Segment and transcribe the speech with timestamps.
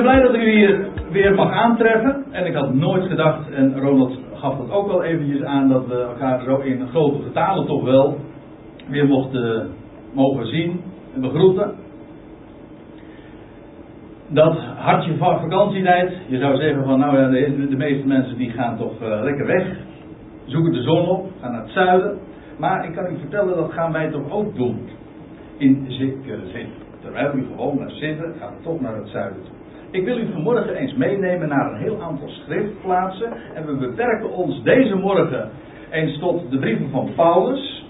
[0.00, 2.24] Ik ben blij dat ik u hier weer mag aantreffen.
[2.30, 5.94] En ik had nooit gedacht, en Ronald gaf dat ook wel eventjes aan, dat we
[5.94, 8.18] elkaar zo in grote getalen toch wel
[8.88, 9.70] weer mochten
[10.12, 10.80] mogen zien
[11.14, 11.74] en begroeten.
[14.28, 17.28] Dat hartje van vakantietijd, je zou zeggen van nou ja,
[17.68, 19.76] de, meeste mensen die gaan toch uh, lekker weg.
[20.44, 22.18] Zoeken de zon op, gaan naar het zuiden.
[22.58, 24.88] Maar ik kan u vertellen, dat gaan wij toch ook doen.
[25.56, 26.66] In zekere zin.
[27.00, 29.59] Terwijl u gewoon naar zitten, gaan we toch naar het zuiden toe.
[29.92, 33.32] Ik wil u vanmorgen eens meenemen naar een heel aantal schriftplaatsen.
[33.54, 35.50] En we beperken ons deze morgen
[35.90, 37.84] eens tot de brieven van Paulus.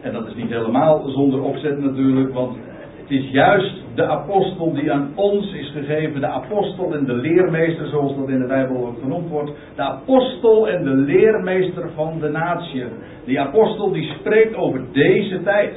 [0.00, 2.56] En dat is niet helemaal zonder opzet natuurlijk, want
[3.00, 7.86] het is juist de apostel die aan ons is gegeven, de apostel en de leermeester,
[7.86, 9.52] zoals dat in de Bijbel ook genoemd wordt.
[9.74, 12.84] De apostel en de leermeester van de natie.
[13.24, 15.74] Die apostel die spreekt over deze tijd.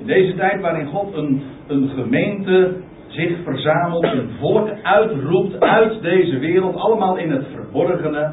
[0.00, 2.72] In deze tijd waarin God een, een gemeente
[3.10, 8.32] zich verzamelt, een volk uitroept uit deze wereld, allemaal in het verborgene.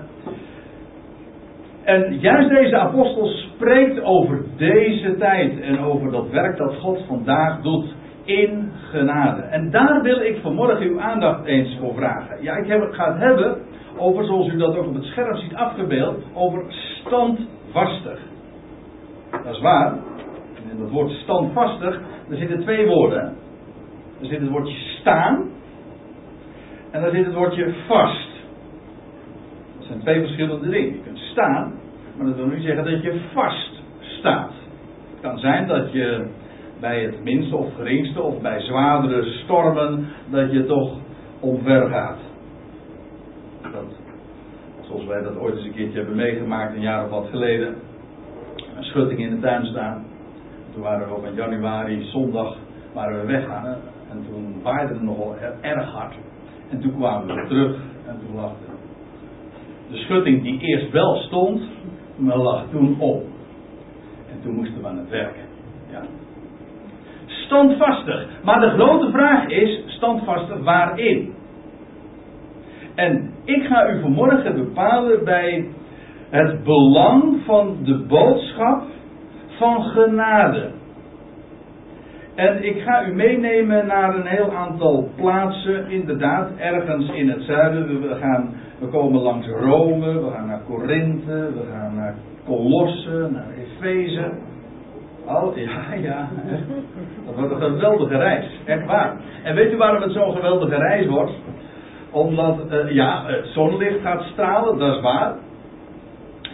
[1.84, 7.62] En juist deze apostel spreekt over deze tijd en over dat werk dat God vandaag
[7.62, 7.94] doet
[8.26, 9.42] in genade.
[9.42, 12.44] En daar wil ik vanmorgen uw aandacht eens voor vragen.
[12.44, 13.58] Ja, ik heb, ga het hebben
[13.98, 18.20] over, zoals u dat ook op het scherm ziet afgebeeld, over standvastig.
[19.32, 19.94] Dat is waar.
[20.56, 23.34] En in dat woord standvastig, er zitten twee woorden.
[24.22, 25.50] Er zit het woordje staan.
[26.92, 28.30] En daar zit het woordje vast.
[29.78, 30.94] Dat zijn twee verschillende dingen.
[30.94, 31.74] Je kunt staan,
[32.18, 34.52] maar dat wil niet zeggen dat je vast staat.
[35.12, 36.28] Het kan zijn dat je
[36.80, 40.98] bij het minste of geringste of bij zwaardere stormen, dat je toch
[41.40, 42.18] omver gaat.
[43.62, 44.00] Dat,
[44.82, 47.76] zoals wij dat ooit eens een keertje hebben meegemaakt, een jaar of wat geleden.
[48.78, 50.06] Een schutting in de tuin staan.
[50.74, 52.56] Toen waren we op een januari, zondag,
[52.94, 53.78] waren we weggaan.
[54.12, 56.16] En toen waaide het nogal erg hard.
[56.70, 57.76] En toen kwamen we terug
[58.08, 58.72] en toen lag de,
[59.92, 61.62] de schutting die eerst wel stond,
[62.16, 63.24] maar lag toen op.
[64.32, 65.44] En toen moesten we aan het werken.
[65.92, 66.02] Ja.
[67.26, 68.28] Standvastig.
[68.44, 71.34] Maar de grote vraag is, standvastig waarin?
[72.96, 75.68] En ik ga u vanmorgen bepalen bij
[76.30, 78.84] het belang van de boodschap
[79.58, 80.72] van genade.
[82.38, 88.02] En ik ga u meenemen naar een heel aantal plaatsen, inderdaad, ergens in het zuiden.
[88.02, 92.16] We, gaan, we komen langs Rome, we gaan naar Korinthe, we gaan naar
[92.46, 94.32] Colosse, naar Efeze.
[95.26, 96.30] Oh, ja, ja.
[97.26, 99.18] Dat wordt een geweldige reis, echt waar.
[99.44, 101.32] En weet u waarom het zo'n geweldige reis wordt?
[102.12, 105.34] Omdat, uh, ja, het zonlicht gaat stralen, dat is waar.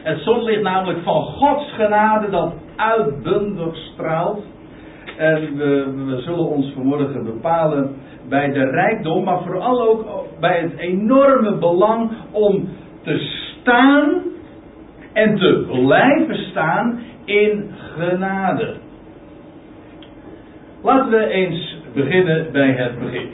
[0.03, 4.51] Het zonlicht namelijk van Gods genade dat uitbundig straalt
[5.17, 7.95] en we, zullen ons vanmorgen bepalen
[8.29, 10.05] bij de rijkdom, maar vooral ook
[10.39, 12.69] bij het enorme belang om
[13.03, 14.21] te staan
[15.13, 18.75] en te blijven staan in genade.
[20.83, 23.29] Laten we eens beginnen bij het begin.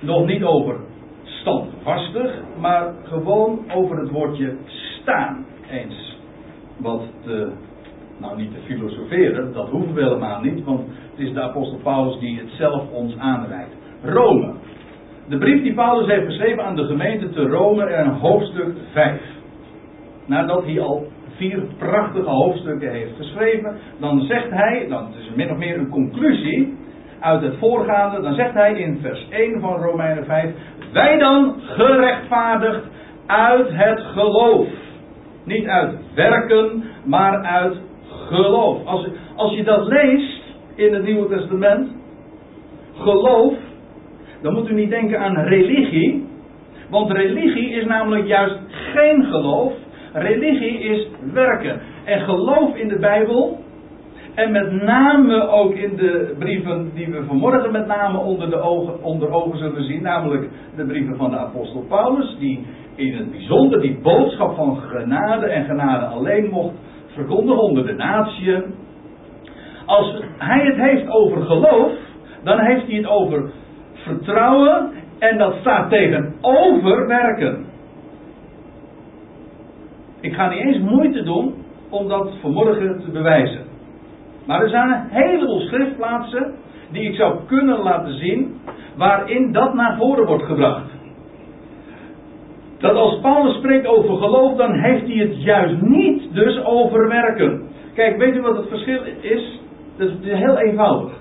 [0.00, 0.76] Nog niet over
[1.24, 4.56] standvastig, maar gewoon over het woordje
[5.00, 6.16] staan eens
[6.76, 7.52] wat te
[8.20, 12.18] nou niet te filosoferen, dat hoeven we helemaal niet, want het is de apostel Paulus
[12.18, 13.76] die het zelf ons aanreikt.
[14.02, 14.54] Rome.
[15.28, 19.20] De brief die Paulus heeft geschreven aan de gemeente te Rome en hoofdstuk 5.
[20.26, 21.06] Nadat hij al
[21.36, 25.88] vier prachtige hoofdstukken heeft geschreven, dan zegt hij, dan het is min of meer een
[25.88, 26.76] conclusie
[27.20, 30.52] uit het voorgaande, dan zegt hij in vers 1 van Romeinen 5,
[30.92, 32.82] wij dan gerechtvaardigd
[33.26, 34.68] uit het geloof.
[35.44, 37.76] Niet uit werken, maar uit
[38.28, 38.86] geloof.
[38.86, 39.06] Als,
[39.36, 40.42] als je dat leest
[40.74, 41.88] in het Nieuwe Testament,
[42.94, 43.54] geloof,
[44.42, 46.26] dan moet u niet denken aan religie.
[46.90, 49.72] Want religie is namelijk juist geen geloof.
[50.12, 51.80] Religie is werken.
[52.04, 53.58] En geloof in de Bijbel.
[54.34, 59.02] En met name ook in de brieven die we vanmorgen met name onder, de ogen,
[59.02, 60.02] onder ogen zullen zien.
[60.02, 62.36] Namelijk de brieven van de apostel Paulus.
[62.38, 66.74] Die in het bijzonder die boodschap van genade en genade alleen mocht
[67.18, 68.64] verkondigen onder de natieën.
[69.86, 71.92] Als hij het heeft over geloof,
[72.44, 73.50] dan heeft hij het over
[73.92, 77.66] vertrouwen en dat staat tegenover werken.
[80.20, 81.54] Ik ga niet eens moeite doen
[81.88, 83.64] om dat vanmorgen te bewijzen.
[84.46, 86.54] Maar er zijn een heleboel schriftplaatsen
[86.90, 88.60] die ik zou kunnen laten zien
[88.96, 90.90] waarin dat naar voren wordt gebracht.
[92.78, 97.68] Dat als Paulus spreekt over geloof, dan heeft hij het juist niet dus over werken.
[97.94, 99.60] Kijk, weet u wat het verschil is?
[99.96, 101.12] Dat is heel eenvoudig.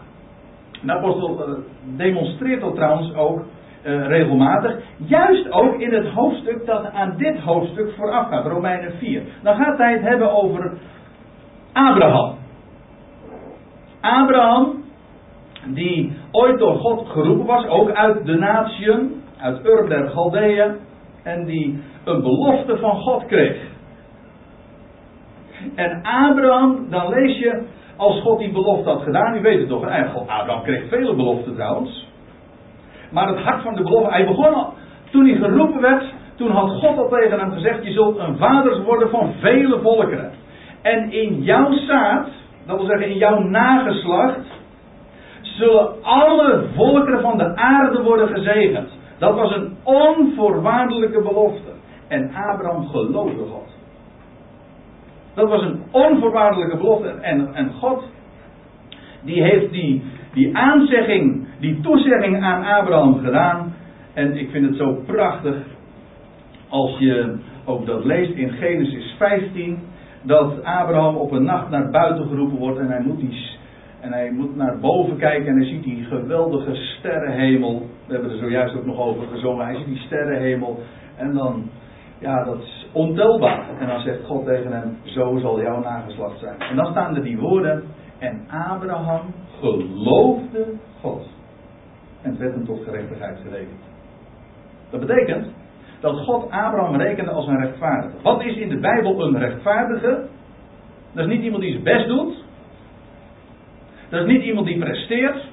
[0.81, 1.53] De apostel eh,
[1.97, 4.75] demonstreert dat trouwens ook uh, regelmatig.
[4.97, 9.23] Juist ook in het hoofdstuk dat aan dit hoofdstuk voorafgaat, Romeinen 4.
[9.43, 10.77] Dan gaat hij het hebben over
[11.73, 12.35] Abraham.
[14.01, 14.83] Abraham,
[15.65, 20.75] die ooit door God geroepen was, ook uit de natieën, uit Ur der Galdeeën,
[21.23, 23.75] en die een belofte van God kreeg.
[25.75, 27.63] En Abraham, dan lees je,
[27.97, 31.55] als God die belofte had gedaan, u weet het toch, God, Abraham kreeg vele beloften
[31.55, 32.07] trouwens.
[33.11, 34.73] Maar het hart van de belofte, hij begon al,
[35.11, 36.03] toen hij geroepen werd,
[36.35, 40.31] toen had God al tegen hem gezegd, je zult een vader worden van vele volkeren.
[40.81, 42.27] En in jouw zaad,
[42.65, 44.45] dat wil zeggen in jouw nageslacht,
[45.41, 48.89] zullen alle volkeren van de aarde worden gezegend.
[49.17, 51.71] Dat was een onvoorwaardelijke belofte.
[52.07, 53.76] En Abraham geloofde God.
[55.37, 57.07] Dat was een onvoorwaardelijke belofte.
[57.09, 58.03] En, en God,
[59.23, 60.03] die heeft die,
[60.33, 63.73] die aanzegging, die toezegging aan Abraham gedaan.
[64.13, 65.55] En ik vind het zo prachtig
[66.69, 67.35] als je
[67.65, 69.79] ook dat leest in Genesis 15
[70.21, 73.49] dat Abraham op een nacht naar buiten geroepen wordt en hij moet, die,
[73.99, 77.85] en hij moet naar boven kijken en hij ziet die geweldige sterrenhemel.
[78.07, 79.65] We hebben er zojuist ook nog over gezongen.
[79.65, 80.79] Hij ziet die sterrenhemel
[81.17, 81.69] en dan,
[82.19, 82.63] ja, dat
[82.97, 83.69] ontelbaar.
[83.79, 86.59] En dan zegt God tegen hem: Zo zal jouw nageslacht zijn.
[86.59, 87.83] En dan staan er die woorden:
[88.17, 90.65] En Abraham geloofde
[91.01, 91.27] God.
[92.21, 93.81] En het werd hem tot gerechtigheid gerekend.
[94.89, 95.47] Dat betekent
[95.99, 98.15] dat God Abraham rekende als een rechtvaardige.
[98.21, 100.27] Wat is in de Bijbel een rechtvaardige?
[101.13, 102.43] Dat is niet iemand die zijn best doet.
[104.09, 105.45] Dat is niet iemand die presteert.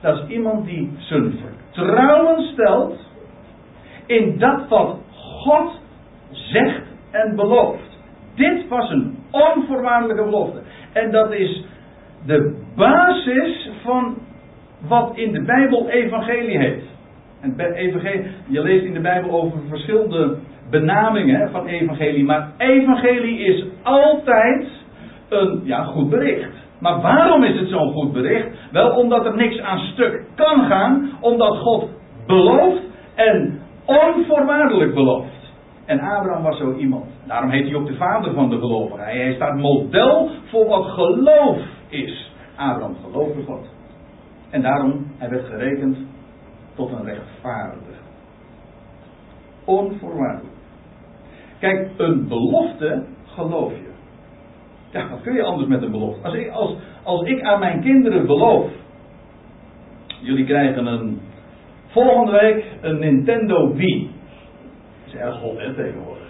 [0.00, 2.98] Dat is iemand die zijn vertrouwen stelt
[4.06, 5.80] in dat wat God
[6.32, 7.98] zegt en belooft.
[8.34, 10.62] Dit was een onvoorwaardelijke belofte.
[10.92, 11.64] En dat is
[12.26, 14.16] de basis van
[14.88, 16.82] wat in de Bijbel evangelie heet.
[17.40, 17.54] En
[18.46, 20.38] je leest in de Bijbel over verschillende
[20.70, 22.24] benamingen van evangelie.
[22.24, 24.66] Maar evangelie is altijd
[25.28, 26.50] een ja, goed bericht.
[26.80, 28.48] Maar waarom is het zo'n goed bericht?
[28.70, 31.88] Wel omdat er niks aan stuk kan gaan, omdat God
[32.26, 32.82] belooft
[33.14, 35.41] en onvoorwaardelijk belooft.
[35.84, 37.06] En Abraham was zo iemand.
[37.26, 39.04] Daarom heet hij ook de vader van de gelovigen.
[39.04, 41.58] Hij staat model voor wat geloof
[41.88, 42.30] is.
[42.56, 43.66] Abraham geloofde God.
[44.50, 45.96] En daarom, hij werd gerekend
[46.74, 48.00] tot een rechtvaardige.
[49.64, 50.54] Onvoorwaardelijk.
[51.58, 53.90] Kijk, een belofte geloof je.
[54.90, 56.22] Ja, wat kun je anders met een belofte?
[56.22, 58.70] Als ik, als, als ik aan mijn kinderen beloof.
[60.20, 61.20] Jullie krijgen een.
[61.86, 64.10] Volgende week een Nintendo Wii.
[65.12, 66.28] Is erg hot, tegenwoordig.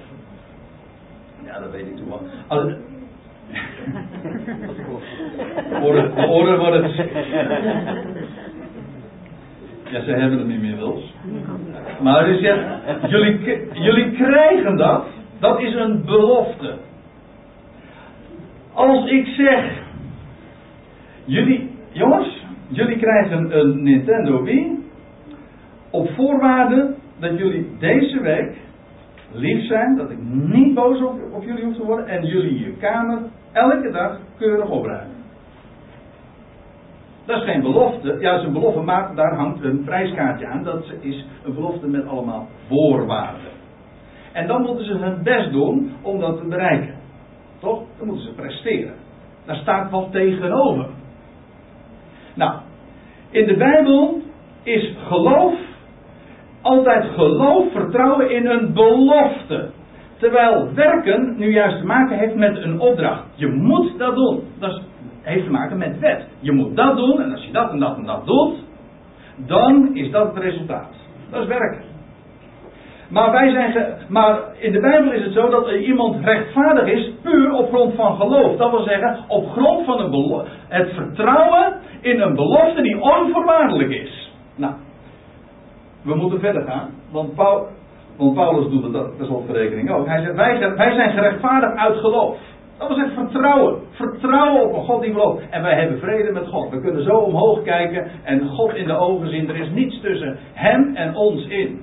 [1.44, 2.22] Ja, dat weet ik toen wel.
[2.46, 2.62] Als,
[5.68, 6.90] de oren, de oren worden.
[9.90, 11.14] Ja, ze hebben het niet meer wils.
[12.02, 15.04] Maar dus ja, jullie, jullie krijgen dat.
[15.38, 16.74] Dat is een belofte.
[18.72, 19.72] Als ik zeg,
[21.24, 24.90] jullie, jongens, jullie krijgen een Nintendo Wii.
[25.90, 28.61] Op voorwaarde dat jullie deze week
[29.34, 32.76] lief zijn, dat ik niet boos op, op jullie hoef te worden en jullie je
[32.76, 33.18] kamer
[33.52, 35.16] elke dag keurig opruimen.
[37.26, 38.16] Dat is geen belofte.
[38.20, 40.62] Ja, is een belofte, maar daar hangt een prijskaartje aan.
[40.62, 43.50] Dat is een belofte met allemaal voorwaarden.
[44.32, 46.94] En dan moeten ze hun best doen om dat te bereiken.
[47.58, 47.82] Toch?
[47.98, 48.94] Dan moeten ze presteren.
[49.44, 50.86] Daar staat wat tegenover.
[52.34, 52.60] Nou,
[53.30, 54.20] in de Bijbel
[54.62, 55.54] is geloof
[56.62, 59.70] altijd geloof, vertrouwen in een belofte.
[60.18, 63.22] Terwijl werken nu juist te maken heeft met een opdracht.
[63.34, 64.42] Je moet dat doen.
[64.58, 64.80] Dat
[65.22, 66.26] heeft te maken met wet.
[66.40, 68.54] Je moet dat doen en als je dat en dat en dat doet,
[69.36, 70.92] dan is dat het resultaat.
[71.30, 71.90] Dat is werken.
[73.08, 77.52] Maar, wij zijn maar in de Bijbel is het zo dat iemand rechtvaardig is puur
[77.52, 78.56] op grond van geloof.
[78.56, 84.32] Dat wil zeggen, op grond van een het vertrouwen in een belofte die onvoorwaardelijk is.
[84.56, 84.72] Nou,
[86.02, 87.34] we moeten verder gaan, want,
[88.16, 90.06] want Paulus doet het dat tenslotte ook.
[90.06, 92.38] Hij zegt, wij, wij zijn gerechtvaardigd uit geloof.
[92.78, 93.80] Dat was het vertrouwen.
[93.90, 95.42] Vertrouwen op een God die belooft.
[95.50, 96.70] En wij hebben vrede met God.
[96.70, 99.48] We kunnen zo omhoog kijken en God in de ogen zien.
[99.48, 101.80] Er is niets tussen hem en ons in.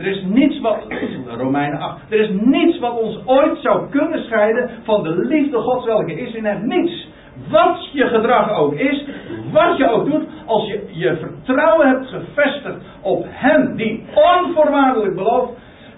[0.00, 0.78] Er is niets wat,
[1.26, 5.86] Romeinen 8, er is niets wat ons ooit zou kunnen scheiden van de liefde Gods
[5.86, 6.68] welke is in hem.
[6.68, 7.08] Niets.
[7.48, 9.06] Wat je gedrag ook is,
[9.52, 15.52] wat je ook doet, als je je vertrouwen hebt gevestigd op hem die onvoorwaardelijk belooft,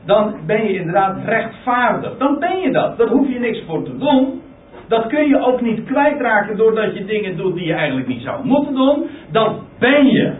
[0.04, 2.18] dan ben je inderdaad rechtvaardig.
[2.18, 2.99] Dan ben je dat.
[2.99, 4.42] Daar hoef je niks voor te doen.
[4.88, 8.44] Dat kun je ook niet kwijtraken doordat je dingen doet die je eigenlijk niet zou
[8.44, 9.11] moeten doen.
[9.30, 10.35] Dat ben je.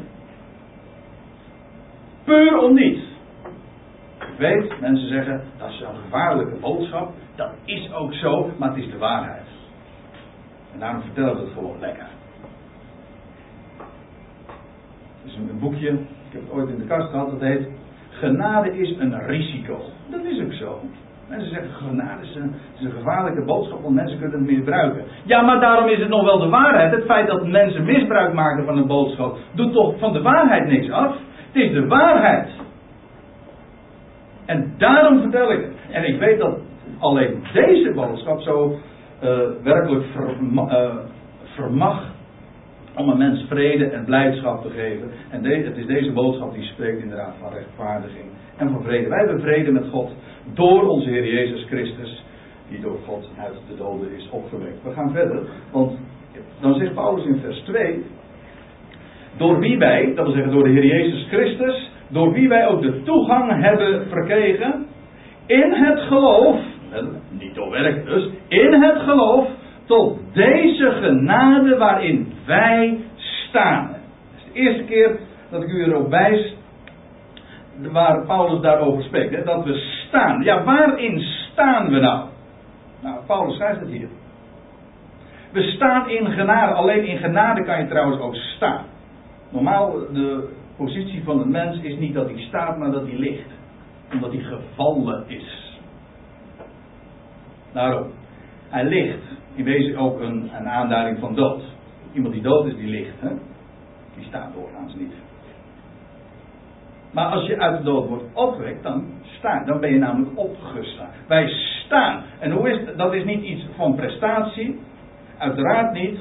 [2.25, 3.01] Puur om niets.
[4.19, 7.13] Ik weet, mensen zeggen dat is een gevaarlijke boodschap.
[7.37, 9.47] Dat is ook zo, maar het is de waarheid.
[10.73, 12.07] En daarom vertellen we het gewoon lekker.
[15.07, 17.69] Het is een boekje, ik heb het ooit in de kast gehad, dat heet
[18.11, 19.79] Genade is een risico.
[20.11, 20.81] Dat is ook zo.
[21.29, 25.05] Mensen zeggen genade is een, is een gevaarlijke boodschap, want mensen kunnen het misbruiken.
[25.25, 26.95] Ja, maar daarom is het nog wel de waarheid.
[26.95, 30.91] Het feit dat mensen misbruik maken van een boodschap, doet toch van de waarheid niks
[30.91, 31.17] af.
[31.53, 32.49] Het is de waarheid.
[34.47, 35.73] En daarom vertel ik het.
[35.91, 36.59] En ik weet dat
[36.99, 38.79] alleen deze boodschap zo
[39.23, 40.05] uh, werkelijk
[40.55, 40.97] uh,
[41.45, 42.12] vermag
[42.97, 45.11] om een mens vrede en blijdschap te geven.
[45.31, 48.25] En het is deze boodschap die spreekt inderdaad van rechtvaardiging
[48.57, 49.09] en van vrede.
[49.09, 50.11] Wij hebben vrede met God
[50.55, 52.25] door onze Heer Jezus Christus,
[52.69, 54.83] die door God uit de doden is opgewekt.
[54.83, 55.99] We gaan verder, want
[56.61, 58.05] dan zegt Paulus in vers 2,
[59.37, 62.83] door wie wij, dat wil zeggen door de Heer Jezus Christus, door wie wij ook
[62.83, 64.87] de toegang hebben verkregen
[65.47, 66.61] in het geloof,
[67.31, 69.47] niet door werk dus, in het geloof
[69.85, 72.99] tot deze genade waarin wij
[73.49, 73.87] staan.
[73.89, 73.99] Dat
[74.37, 75.19] is de eerste keer
[75.51, 76.55] dat ik u erop wijs
[77.93, 79.45] waar Paulus daarover spreekt.
[79.47, 79.75] Dat we
[80.09, 80.43] staan.
[80.43, 82.29] Ja, waarin staan we nou?
[83.03, 84.09] Nou, Paulus schrijft het hier.
[85.53, 86.73] We staan in genade.
[86.73, 88.85] Alleen in genade kan je trouwens ook staan.
[89.49, 93.49] Normaal, de positie van een mens is niet dat hij staat, maar dat hij ligt.
[94.13, 95.81] Omdat hij gevallen is.
[97.73, 98.07] Daarom.
[98.73, 99.23] Hij ligt.
[99.55, 101.63] In wezen ook een, een aanduiding van dood.
[102.13, 103.21] Iemand die dood is, die ligt.
[103.21, 103.29] Hè?
[104.17, 105.13] Die staat doorgaans niet.
[107.11, 109.05] Maar als je uit de dood wordt opgewekt, dan
[109.39, 111.11] sta, dan ben je namelijk opgestaan.
[111.27, 112.23] Wij staan.
[112.39, 112.97] En hoe is?
[112.97, 114.81] Dat is niet iets van prestatie.
[115.39, 116.19] Uiteraard niet.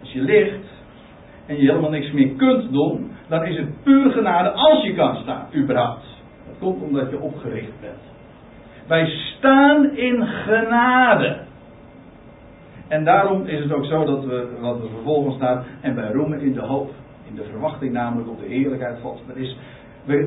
[0.00, 0.66] Als je ligt
[1.46, 5.16] en je helemaal niks meer kunt doen, dan is het puur genade als je kan
[5.16, 6.06] staan, überhaupt.
[6.46, 8.02] Dat komt omdat je opgericht bent.
[8.86, 11.46] Wij staan in genade.
[12.88, 16.40] En daarom is het ook zo dat we, wat er vervolgens staat, en wij roemen
[16.40, 16.90] in de hoop.
[17.28, 19.22] In de verwachting namelijk op de heerlijkheid God.
[19.28, 19.56] Er is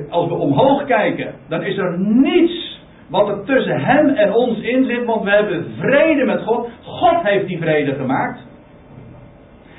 [0.10, 4.86] als we omhoog kijken, dan is er niets wat er tussen hem en ons in
[4.86, 6.70] zit, want we hebben vrede met God.
[6.84, 8.40] God heeft die vrede gemaakt.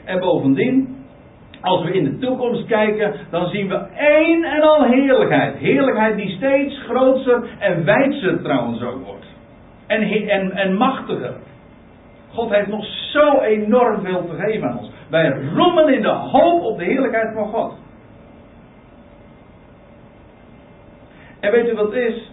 [0.04, 0.96] En bovendien,
[1.60, 5.56] als we in de toekomst kijken, dan zien we één en al heerlijkheid.
[5.56, 9.26] Heerlijkheid die steeds groter en wijdser trouwens ook wordt.
[9.86, 11.34] En, en, en machtiger.
[12.32, 14.90] God heeft nog zo enorm veel te geven aan ons.
[15.08, 17.74] Wij roemen in de hoop op de heerlijkheid van God.
[21.40, 22.30] En weet u wat het is?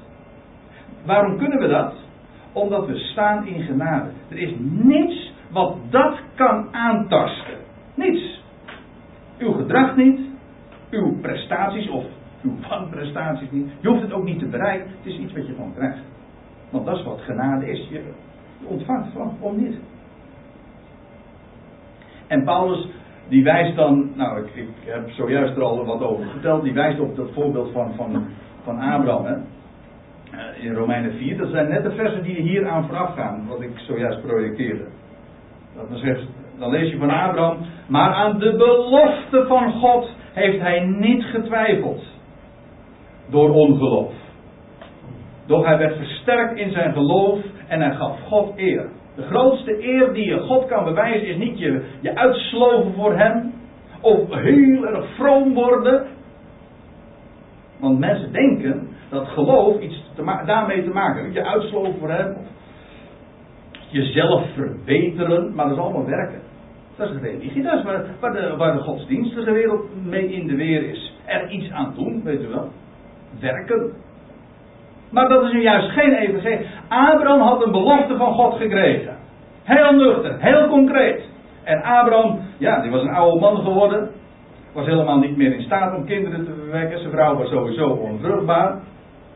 [1.05, 1.93] Waarom kunnen we dat?
[2.53, 4.09] Omdat we staan in genade.
[4.29, 7.57] Er is niets wat dat kan aantasten.
[7.95, 8.41] Niets.
[9.37, 10.19] Uw gedrag niet,
[10.89, 12.05] uw prestaties of
[12.43, 13.71] uw wanprestaties niet.
[13.79, 14.89] Je hoeft het ook niet te bereiken.
[14.89, 15.99] Het is iets wat je van krijgt.
[16.69, 17.87] Want dat is wat genade is.
[17.89, 18.01] Je
[18.63, 19.07] ontvangt
[19.39, 19.75] van niet.
[22.27, 22.87] En Paulus
[23.27, 26.99] die wijst dan, nou ik, ik heb zojuist er al wat over verteld, die wijst
[26.99, 28.27] op dat voorbeeld van, van
[28.63, 29.25] van Abraham.
[29.25, 29.35] Hè?
[30.31, 31.37] Eh, in Romeinen 4.
[31.37, 33.47] Dat zijn net de versen die hier aan vooraf gaan.
[33.47, 34.85] Wat ik zojuist projecteerde.
[35.75, 37.57] Dat dan, zegt, dan lees je van Abraham.
[37.87, 42.03] Maar aan de belofte van God heeft hij niet getwijfeld.
[43.29, 44.13] Door ongeloof.
[45.45, 47.39] Doch hij werd versterkt in zijn geloof
[47.69, 48.89] en hij gaf God eer.
[49.15, 53.53] De grootste eer die je God kan bewijzen is niet je, je uitsloven voor hem.
[54.01, 56.05] Of heel erg vroom worden.
[57.79, 61.33] Want mensen denken dat geloof iets te daarmee te maken heeft.
[61.33, 62.37] Je uitsloven voor hem.
[63.89, 65.55] Jezelf verbeteren.
[65.55, 66.41] Maar dat is allemaal werken.
[66.95, 67.63] Dat is de religie.
[67.63, 67.83] Dat is
[68.19, 71.13] waar, de, waar de godsdienstige wereld mee in de weer is.
[71.25, 72.69] Er iets aan doen, weet u wel.
[73.39, 73.93] Werken.
[75.09, 76.67] Maar dat is nu juist geen evangelie.
[76.87, 79.17] Abraham had een belofte van God gekregen.
[79.63, 81.21] Heel nuchter, heel concreet.
[81.63, 84.09] En Abraham, ja, die was een oude man geworden
[84.73, 86.99] was helemaal niet meer in staat om kinderen te verwekken.
[86.99, 88.79] Zijn vrouw was sowieso onvruchtbaar.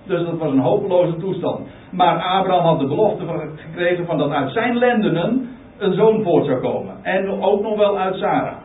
[0.03, 1.67] Dus dat was een hopeloze toestand.
[1.91, 3.25] Maar Abraham had de belofte
[3.55, 6.95] gekregen van dat uit zijn lendenen een zoon voort zou komen.
[7.01, 8.57] En ook nog wel uit Sarah.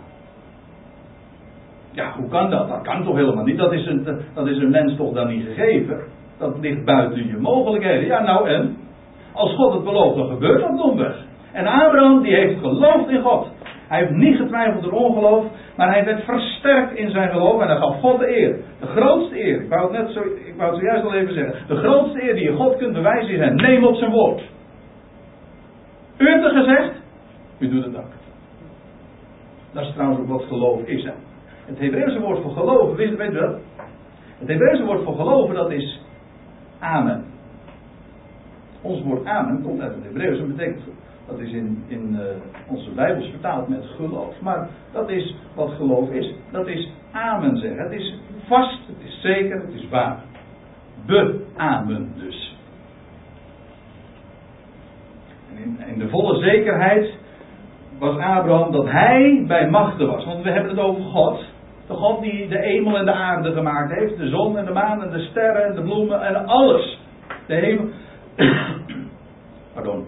[1.90, 2.68] Ja, hoe kan dat?
[2.68, 3.58] Dat kan toch helemaal niet?
[3.58, 6.00] Dat is een, dat is een mens toch dan niet gegeven?
[6.38, 8.06] Dat ligt buiten je mogelijkheden.
[8.06, 8.76] Ja, nou en?
[9.32, 11.16] Als God het belooft, dan gebeurt dat domweg.
[11.52, 13.46] En Abraham die heeft geloofd in God.
[13.88, 15.44] Hij heeft niet getwijfeld door ongeloof,
[15.76, 18.56] maar hij werd versterkt in zijn geloof en hij gaf God de eer.
[18.80, 21.54] De grootste eer, ik wou het, net zo, ik wou het zojuist al even zeggen.
[21.66, 24.42] De grootste eer die je God kunt bewijzen is, neem op zijn woord.
[26.18, 26.92] U hebt gezegd,
[27.58, 28.12] U doet het ook.
[29.72, 31.04] Dat is trouwens ook wat geloof is.
[31.04, 31.12] Hè?
[31.66, 33.56] Het Hebreeuwse woord voor geloven, weet, u dat?
[34.38, 36.00] Het Hebreeuwse woord voor geloven, dat is
[36.78, 37.24] amen.
[38.80, 40.80] Ons woord amen komt uit het Hebreeuws en betekent,
[41.26, 42.20] dat is in, in uh,
[42.66, 44.40] onze Bijbels vertaald met geloof.
[44.40, 46.34] Maar dat is wat geloof is.
[46.50, 47.82] Dat is amen zeggen.
[47.82, 50.22] Het is vast, het is zeker, het is waar.
[51.06, 52.56] Beamen dus.
[55.50, 57.14] En in, in de volle zekerheid
[57.98, 60.24] was Abraham dat hij bij machten was.
[60.24, 61.44] Want we hebben het over God.
[61.88, 64.16] De God die de hemel en de aarde gemaakt heeft.
[64.16, 66.98] De zon en de maan en de sterren en de bloemen en alles.
[67.46, 67.88] De hemel.
[69.74, 70.06] Pardon.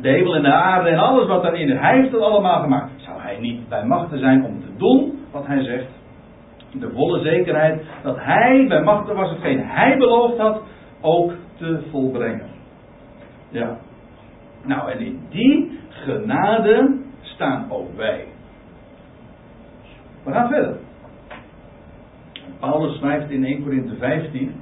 [0.00, 1.78] De hemel en de aarde en alles wat daarin is.
[1.78, 2.90] Hij heeft het allemaal gemaakt.
[2.96, 6.00] Zou hij niet bij machten zijn om te doen wat hij zegt?
[6.72, 10.62] De volle zekerheid dat hij bij machten was hetgeen hij beloofd had
[11.00, 12.46] ook te volbrengen.
[13.48, 13.76] Ja.
[14.64, 18.24] Nou, en in die genade staan ook wij.
[20.24, 20.76] We gaan verder.
[22.60, 24.54] Paulus schrijft in 1 Corinthië 15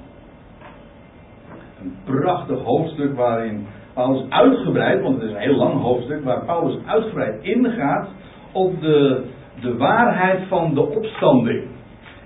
[1.80, 6.76] een prachtig hoofdstuk waarin Paulus uitgebreid, want het is een heel lang hoofdstuk, waar Paulus
[6.86, 8.08] uitgebreid ingaat
[8.52, 9.24] op de,
[9.60, 11.64] de waarheid van de opstanding.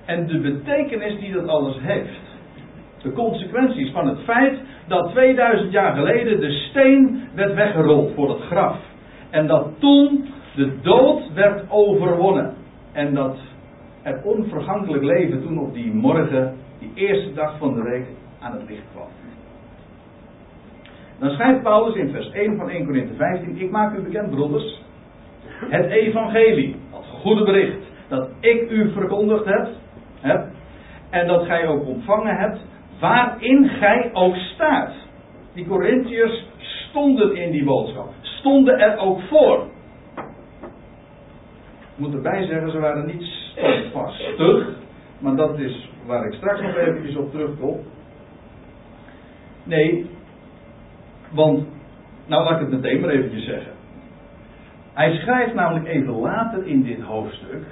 [0.05, 2.21] En de betekenis die dat alles heeft.
[3.03, 8.41] De consequenties van het feit dat 2000 jaar geleden de steen werd weggerold voor het
[8.41, 8.77] graf.
[9.31, 12.55] En dat toen de dood werd overwonnen.
[12.95, 13.37] En dat
[14.03, 18.07] het onvergankelijk leven toen op die morgen, die eerste dag van de week,
[18.41, 19.09] aan het licht kwam.
[21.19, 24.83] Dan schrijft Paulus in vers 1 van 1 Corinthië 15: Ik maak u bekend, broeders,
[25.69, 29.69] het evangelie, het goede bericht, dat ik u verkondigd heb,
[30.21, 30.47] heb
[31.11, 32.59] en dat gij ook ontvangen hebt,
[33.01, 34.93] waarin gij ook staat.
[35.55, 39.67] Die Corinthiërs stonden in die boodschap, stonden er ook voor.
[41.95, 44.69] Ik moet erbij zeggen, ze waren niet standvastig,
[45.19, 47.79] maar dat is waar ik straks nog eventjes op terugkom.
[49.65, 50.11] Nee,
[51.31, 51.67] want,
[52.27, 53.73] nou laat ik het meteen maar eventjes zeggen.
[54.93, 57.65] Hij schrijft namelijk even later in dit hoofdstuk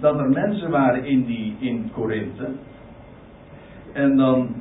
[0.00, 2.48] dat er mensen waren in, die, in Korinthe.
[3.92, 4.54] En dan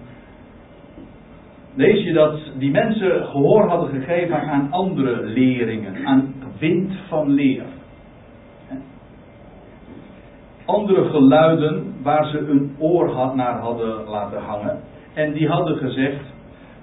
[1.75, 7.63] lees je dat die mensen gehoor hadden gegeven aan andere leringen, aan wind van leer.
[10.71, 14.79] Andere geluiden waar ze een oor naar hadden laten hangen.
[15.13, 16.23] En die hadden gezegd,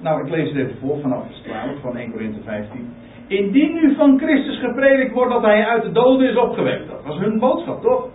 [0.00, 2.94] nou ik lees het even voor vanaf vers 12 van 1 Korinthe 15.
[3.26, 6.88] Indien nu van Christus gepredikt wordt dat hij uit de doden is opgewekt.
[6.88, 8.08] Dat was hun boodschap toch?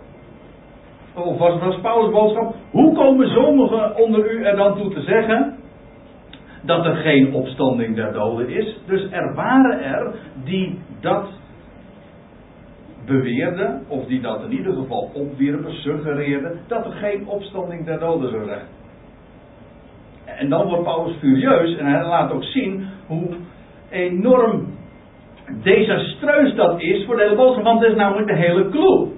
[1.14, 2.54] Of was, was Paulus' boodschap?
[2.70, 5.56] Hoe komen sommigen onder u er dan toe te zeggen
[6.62, 8.78] dat er geen opstanding der doden is?
[8.86, 11.26] Dus er waren er die dat
[13.06, 18.30] beweerden, of die dat in ieder geval opwierpen, suggereerden, dat er geen opstanding der doden
[18.30, 18.66] zou zijn.
[20.24, 23.28] En dan wordt Paulus furieus en hij laat ook zien hoe
[23.90, 24.66] enorm
[25.62, 29.08] desastreus dat is voor de hele boodschap, want dat is namelijk de hele clue.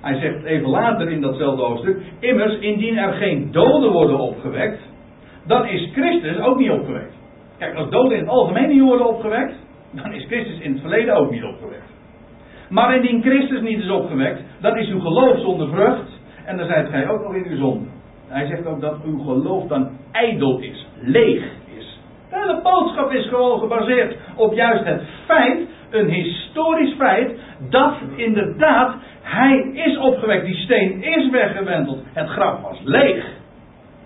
[0.00, 4.80] Hij zegt even later in datzelfde hoofdstuk: Immers, indien er geen doden worden opgewekt,
[5.46, 7.14] dan is Christus ook niet opgewekt.
[7.58, 9.54] Kijk, als doden in het algemeen niet worden opgewekt,
[9.90, 11.93] dan is Christus in het verleden ook niet opgewekt.
[12.74, 16.88] Maar indien Christus niet is opgewekt, dan is uw geloof zonder vrucht en dan zijt
[16.88, 17.88] gij ook nog in uw zonde.
[18.28, 21.44] Hij zegt ook dat uw geloof dan ijdel is, leeg
[21.78, 21.98] is.
[22.30, 25.58] De hele boodschap is gewoon gebaseerd op juist het feit,
[25.90, 27.32] een historisch feit,
[27.68, 33.24] dat inderdaad hij is opgewekt, die steen is weggewenteld, het graf was leeg.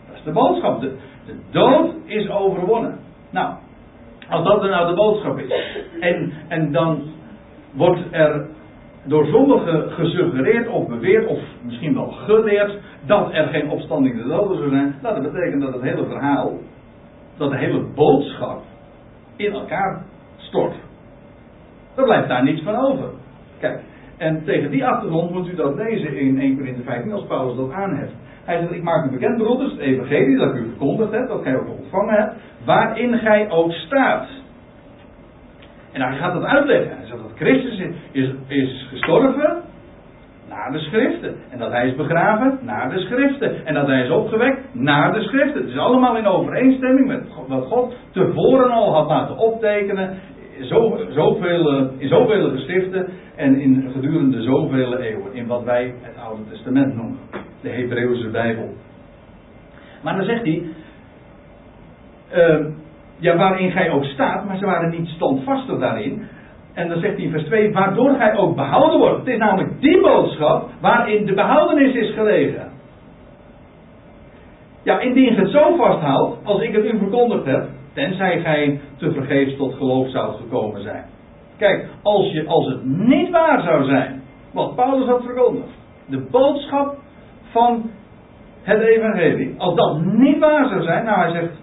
[0.09, 0.81] Dat is de boodschap.
[0.81, 2.99] De, de dood is overwonnen.
[3.31, 3.55] Nou,
[4.29, 5.53] als dat nou de boodschap is.
[6.01, 7.03] En, en dan
[7.73, 8.57] wordt er
[9.05, 14.57] door sommigen gesuggereerd of beweerd, of misschien wel geleerd, dat er geen opstanding de doden
[14.57, 14.95] zou zijn.
[15.03, 16.53] Nou, dat betekent dat het hele verhaal,
[17.37, 18.63] dat de hele boodschap
[19.37, 20.03] in elkaar
[20.37, 20.75] stort.
[21.95, 23.09] Er blijft daar niets van over.
[23.59, 23.81] Kijk,
[24.17, 27.73] en tegen die achtergrond moet u dat lezen in 1 Corinthië 15 als Paulus dat
[27.73, 28.13] aanheft.
[28.45, 31.57] Hij zegt, ik maak u bekend broeders, het evangelie dat u verkondigd heb, dat gij
[31.57, 32.35] ook ontvangen hebt,
[32.65, 34.29] waarin gij ook staat.
[35.99, 36.97] En hij gaat dat uitleggen.
[36.97, 37.79] Hij zegt dat Christus
[38.13, 39.63] is, is gestorven
[40.49, 41.37] naar de schriften.
[41.51, 43.67] En dat hij is begraven naar de schriften.
[43.67, 45.61] En dat hij is opgewekt naar de schriften.
[45.61, 50.19] Het is allemaal in overeenstemming met wat God tevoren al had laten optekenen.
[50.61, 55.35] Zo, zoveel, in zoveel geschriften en in gedurende zoveel eeuwen.
[55.35, 57.19] In wat wij het Oude Testament noemen.
[57.61, 58.75] De Hebreeuwse Bijbel.
[60.03, 60.63] Maar dan zegt hij.
[62.35, 62.67] Uh,
[63.19, 66.29] ja, waarin gij ook staat, maar ze waren niet standvastig daarin.
[66.75, 69.19] En dan zegt hij in vers 2, waardoor gij ook behouden wordt.
[69.19, 72.69] Het is namelijk die boodschap waarin de behoudenis is gelegen.
[74.83, 79.13] Ja, indien je het zo vasthoudt, als ik het u verkondigd heb, tenzij gij te
[79.13, 81.05] vergeefs tot geloof zou gekomen zijn.
[81.57, 85.69] Kijk, als, je, als het niet waar zou zijn, wat Paulus had verkondigd,
[86.07, 86.97] de boodschap
[87.51, 87.91] van
[88.63, 91.61] het evangelie, als dat niet waar zou zijn, nou hij zegt,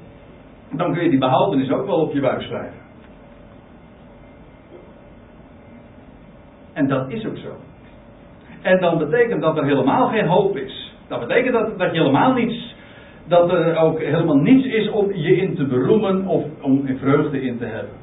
[0.71, 2.83] dan kun je die behoudenis ook wel op je buik schrijven.
[6.73, 7.55] En dat is ook zo.
[8.61, 10.93] En dan betekent dat er helemaal geen hoop is.
[11.07, 12.75] Dat betekent dat, dat je helemaal niets,
[13.27, 17.41] dat er ook helemaal niets is om je in te beroemen of om in vreugde
[17.41, 17.93] in te hebben.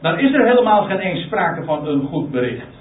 [0.00, 2.76] Dan is er helemaal geen eens sprake van een goed bericht.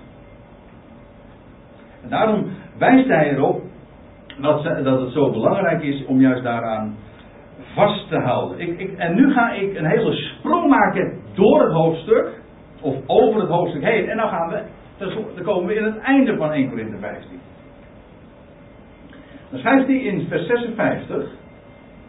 [2.04, 2.46] En daarom
[2.78, 3.62] wijst hij erop
[4.41, 6.96] dat, dat het zo belangrijk is om juist daaraan
[7.78, 8.60] vast te houden.
[8.60, 12.42] Ik, ik, en nu ga ik een hele sprong maken door het hoofdstuk,
[12.82, 14.62] of over het hoofdstuk heen, en dan gaan we,
[14.98, 17.40] dan komen we in het einde van 1 Corinthië 15.
[19.50, 21.30] Dan schrijft hij in vers 56,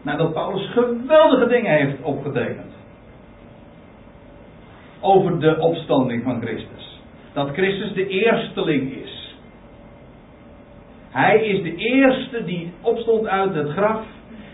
[0.01, 2.73] nadat Paulus geweldige dingen heeft opgetekend.
[5.01, 7.01] Over de opstanding van Christus.
[7.33, 9.35] Dat Christus de eersteling is.
[11.09, 14.05] Hij is de eerste die opstond uit het graf.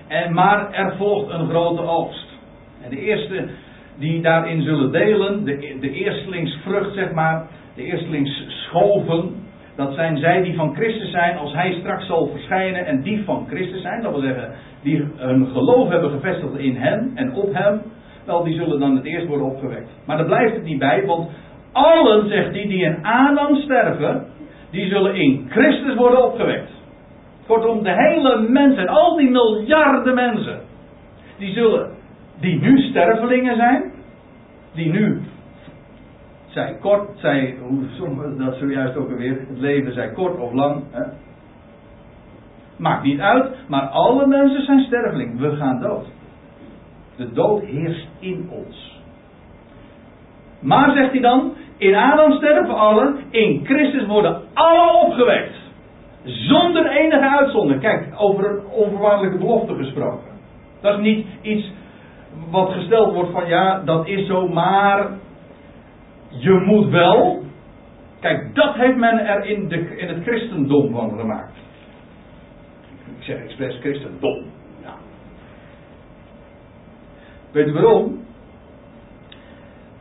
[0.07, 2.27] En, maar er volgt een grote oogst.
[2.83, 3.47] En de eerste
[3.97, 9.43] die daarin zullen delen, de, de eerstelingsvrucht zeg maar, de eerstelingsschoven,
[9.75, 13.45] dat zijn zij die van Christus zijn als hij straks zal verschijnen en die van
[13.49, 14.01] Christus zijn.
[14.01, 17.81] Dat wil zeggen, die hun geloof hebben gevestigd in hem en op hem.
[18.25, 19.89] Wel, die zullen dan het eerst worden opgewekt.
[20.05, 21.29] Maar daar blijft het niet bij, want
[21.71, 24.25] allen, zegt hij, die in Adam sterven,
[24.71, 26.71] die zullen in Christus worden opgewekt.
[27.47, 30.59] Kortom, de hele mensheid, al die miljarden mensen,
[31.37, 31.89] die zullen,
[32.39, 33.91] die nu stervelingen zijn,
[34.73, 35.21] die nu,
[36.47, 41.03] zij kort, zij, hoe dat zojuist ook alweer, het leven zij kort of lang, hè?
[42.77, 46.05] maakt niet uit, maar alle mensen zijn sterveling, we gaan dood.
[47.15, 49.01] De dood heerst in ons.
[50.59, 55.64] Maar zegt hij dan, in Adam sterven allen, in Christus worden alle opgewekt.
[56.25, 57.81] Zonder enige uitzondering.
[57.81, 60.31] Kijk, over een onvoorwaardelijke belofte gesproken.
[60.81, 61.71] Dat is niet iets
[62.49, 65.07] wat gesteld wordt van ja, dat is zo, maar
[66.29, 67.43] je moet wel.
[68.19, 71.53] Kijk, dat heeft men er in, de, in het christendom van gemaakt.
[73.17, 74.43] Ik zeg expres christendom.
[74.81, 74.93] Ja.
[77.51, 78.24] Weet u waarom?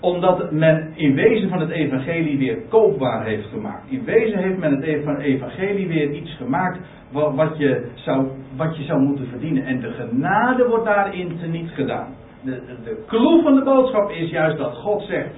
[0.05, 3.90] Omdat men in wezen van het evangelie weer koopbaar heeft gemaakt.
[3.90, 4.85] In wezen heeft men het
[5.19, 6.79] evangelie weer iets gemaakt
[7.12, 9.64] wat je zou, wat je zou moeten verdienen.
[9.64, 12.14] En de genade wordt daarin teniet gedaan.
[12.40, 15.29] De, de clue van de boodschap is juist dat God zegt,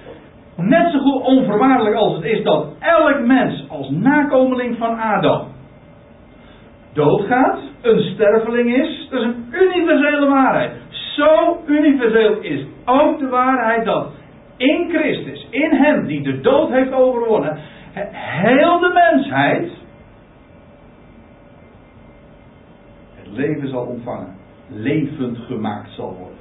[0.56, 5.46] net zo goed onverwaardelijk als het is dat elk mens als nakomeling van Adam
[6.96, 10.72] doodgaat, een sterveling is, dat is een universele waarheid.
[10.88, 14.08] Zo universeel is ook de waarheid dat
[14.56, 17.58] in Christus, in Hem die de dood heeft overwonnen,
[17.92, 19.70] heel de mensheid
[23.14, 24.34] het leven zal ontvangen,
[24.68, 26.38] levend gemaakt zal worden.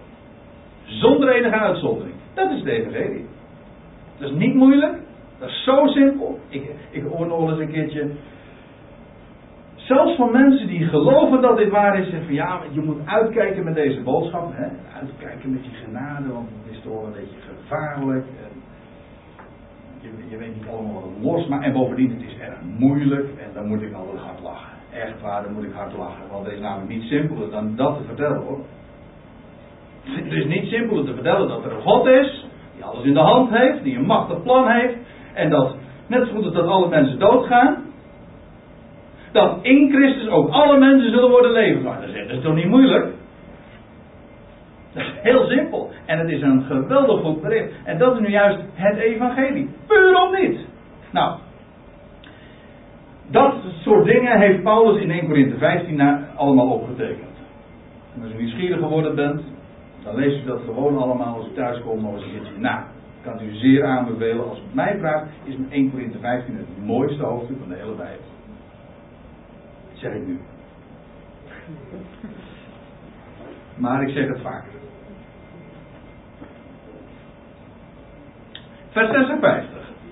[0.84, 2.16] Zonder enige uitzondering.
[2.34, 3.26] Dat is de evangelie.
[4.18, 4.98] Dat is niet moeilijk,
[5.40, 6.40] dat is zo simpel.
[6.50, 8.10] Ik, ik hoor nog eens een keertje
[9.86, 13.64] Zelfs van mensen die geloven dat dit waar is, zeggen van ja, je moet uitkijken
[13.64, 14.52] met deze boodschap.
[14.54, 14.68] Hè?
[15.00, 18.26] Uitkijken met die genade, want het is toch wel een beetje gevaarlijk.
[18.26, 18.62] En
[20.02, 23.28] je, je, weet niet allemaal wat het los maar En bovendien, het is erg moeilijk
[23.30, 24.74] en dan moet ik altijd hard lachen.
[24.94, 26.24] Echt waar, dan moet ik hard lachen.
[26.32, 28.60] Want het is namelijk niet simpeler dan dat te vertellen hoor.
[30.04, 33.20] Het is niet simpeler te vertellen dat er een God is, die alles in de
[33.20, 34.96] hand heeft, die een machtig plan heeft.
[35.34, 35.76] En dat
[36.08, 37.84] net zo goed als dat alle mensen doodgaan,
[39.36, 41.84] dat in Christus ook alle mensen zullen worden levend.
[41.84, 43.06] Maar dat is toch niet moeilijk?
[44.94, 45.92] Dat is heel simpel.
[46.06, 47.72] En het is een geweldig goed bericht.
[47.84, 49.70] En dat is nu juist het evangelie.
[49.88, 50.60] Puur om niet.
[51.12, 51.38] Nou,
[53.28, 57.36] dat soort dingen heeft Paulus in 1 Corinthië 15 allemaal opgetekend.
[58.16, 59.42] En als u nieuwsgierig geworden bent,
[60.04, 62.22] dan leest u dat gewoon allemaal als u thuis komt nog
[62.58, 62.80] na.
[63.18, 64.50] Ik kan u zeer aanbevelen.
[64.50, 68.35] Als u mij vraagt, is 1 Corinthië 15 het mooiste hoofdstuk van de hele Bijbel.
[69.96, 70.40] Zeg ik nu.
[73.76, 74.72] Maar ik zeg het vaker.
[78.90, 79.70] Vers 56.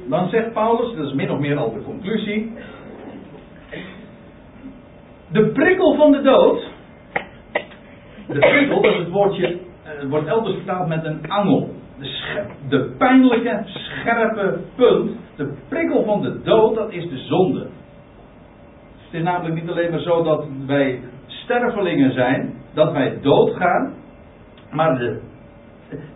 [0.09, 2.53] Dan zegt Paulus, dat is min of meer al de conclusie.
[5.31, 6.71] De prikkel van de dood.
[8.27, 11.69] De prikkel, dat is het woordje, het wordt elders vertaald met een angel.
[11.99, 17.67] de, de pijnlijke, scherpe punt, de prikkel van de dood, dat is de zonde.
[19.13, 23.93] Het is namelijk niet alleen maar zo dat wij stervelingen zijn, dat wij doodgaan,
[24.71, 25.21] maar de,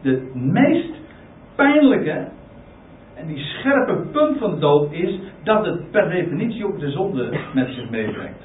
[0.01, 0.93] de meest
[1.55, 2.27] pijnlijke
[3.15, 7.67] en die scherpe punt van dood is dat het per definitie ook de zonde met
[7.67, 8.43] zich meebrengt.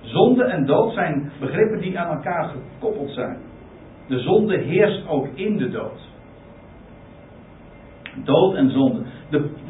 [0.00, 3.38] Zonde en dood zijn begrippen die aan elkaar gekoppeld zijn.
[4.06, 6.08] De zonde heerst ook in de dood.
[8.24, 9.02] Dood en zonde.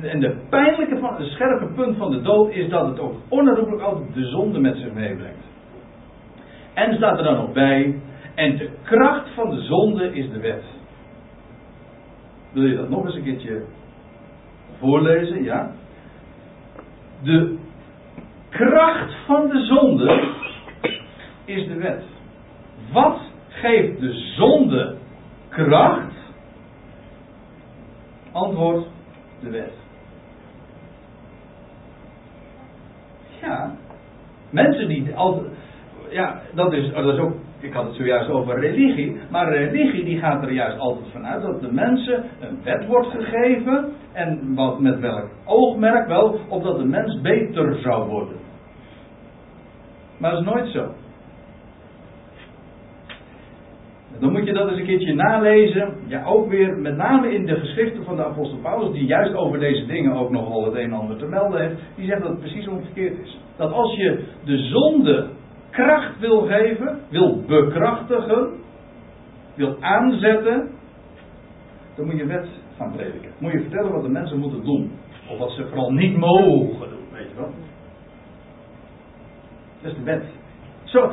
[0.00, 3.82] En de pijnlijke, van, de scherpe punt van de dood is dat het ook onherroepelijk
[3.82, 5.44] ook de zonde met zich meebrengt.
[6.74, 8.00] En staat er dan nog bij,
[8.34, 10.64] en de kracht van de zonde is de wet.
[12.52, 13.62] Wil je dat nog eens een keertje
[14.78, 15.42] voorlezen?
[15.42, 15.70] Ja.
[17.22, 17.56] De
[18.48, 20.32] kracht van de zonde
[21.44, 22.02] is de wet.
[22.92, 24.96] Wat geeft de zonde
[25.48, 26.12] kracht?
[28.32, 28.86] Antwoord,
[29.44, 29.72] de wet.
[33.40, 33.74] Ja,
[34.50, 35.52] mensen die altijd.
[36.10, 37.32] Ja, dat is, dat is ook.
[37.60, 39.16] Ik had het zojuist over religie.
[39.30, 43.92] Maar religie die gaat er juist altijd vanuit dat de mensen een wet wordt gegeven.
[44.12, 48.36] En wat, met welk oogmerk wel, opdat de mens beter zou worden.
[50.18, 50.92] Maar dat is nooit zo.
[54.18, 55.94] Dan moet je dat eens een keertje nalezen.
[56.06, 59.58] Ja, ook weer met name in de geschriften van de apostel Paulus, die juist over
[59.58, 61.80] deze dingen ook nogal het een en ander te melden heeft.
[61.96, 63.38] Die zegt dat het precies omgekeerd is.
[63.56, 65.28] Dat als je de zonde
[65.70, 68.48] kracht wil geven, wil bekrachtigen,
[69.54, 70.70] wil aanzetten,
[71.96, 73.30] dan moet je wet gaan prediken.
[73.38, 74.92] Moet je vertellen wat de mensen moeten doen.
[75.30, 77.50] Of wat ze vooral niet mogen doen, weet je wel.
[79.82, 80.24] Dat is de wet.
[80.84, 81.12] Zo,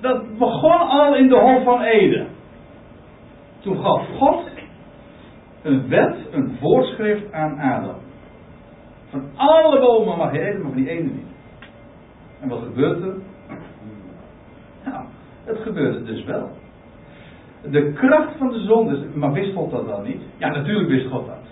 [0.00, 2.26] dat begon al in de Hof van Eden.
[3.60, 4.44] Toen gaf God
[5.62, 7.96] een wet, een voorschrift aan Adam.
[9.10, 11.30] Van alle bomen mag je eten, maar van die ene niet.
[12.40, 13.14] En wat gebeurt er?
[14.84, 15.04] Nou,
[15.44, 16.50] het gebeurde dus wel.
[17.70, 20.22] De kracht van de zon, maar wist God dat dan niet?
[20.36, 21.44] Ja, natuurlijk wist God dat.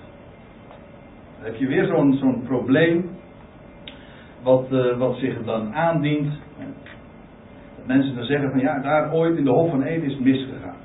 [1.36, 3.10] Dan heb je weer zo'n probleem,
[4.42, 6.32] wat, uh, wat zich dan aandient
[7.88, 10.76] mensen dan zeggen van ja, daar ooit in de Hof van Eden is misgegaan.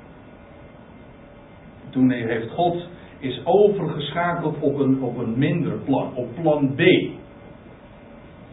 [1.90, 2.86] Toen heeft God
[3.18, 6.80] is overgeschakeld op een, op een minder plan, op plan B.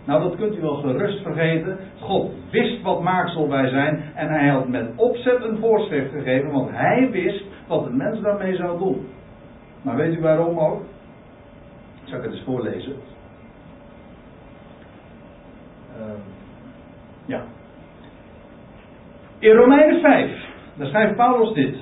[0.05, 1.79] Nou, dat kunt u wel gerust vergeten.
[1.99, 6.69] God wist wat maaksel wij zijn en hij had met opzet een voorschrift gegeven, want
[6.71, 9.07] hij wist wat de mens daarmee zou doen.
[9.81, 10.81] Maar weet u waarom ook?
[12.03, 12.95] Zal ik het eens voorlezen?
[15.97, 16.13] Uh,
[17.25, 17.43] ja,
[19.41, 20.31] in Romeinen 5,
[20.77, 21.75] daar schrijft Paulus dit.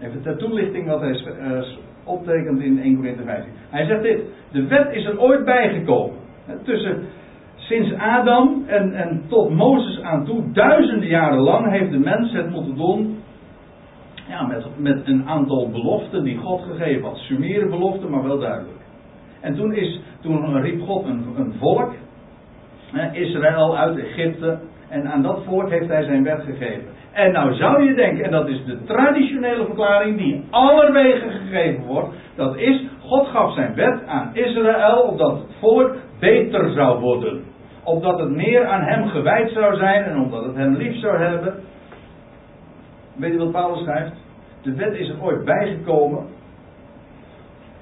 [0.00, 1.62] Even ter toelichting wat hij uh,
[2.04, 3.52] optekent in 1 Corinthië 15.
[3.70, 6.16] Hij zegt dit: De wet is er ooit bijgekomen.
[6.64, 7.06] Tussen
[7.56, 12.50] sinds Adam en, en tot Mozes aan toe, duizenden jaren lang, heeft de mens het
[12.50, 13.16] moeten doen.
[14.28, 17.16] Ja, met, met een aantal beloften die God gegeven had.
[17.16, 18.78] Sumere beloften, maar wel duidelijk.
[19.40, 21.92] En toen, is, toen riep God een, een volk,
[23.12, 24.58] Israël uit Egypte,
[24.88, 26.84] en aan dat volk heeft hij zijn wet gegeven.
[27.12, 32.08] En nou zou je denken, en dat is de traditionele verklaring die allerwege gegeven wordt.
[32.34, 37.44] Dat is, God gaf zijn wet aan Israël opdat het volk beter zou worden.
[37.84, 41.54] Opdat het meer aan hem gewijd zou zijn en omdat het hem lief zou hebben.
[43.16, 44.12] Weet je wat Paulus schrijft?
[44.62, 46.26] De wet is er ooit bijgekomen.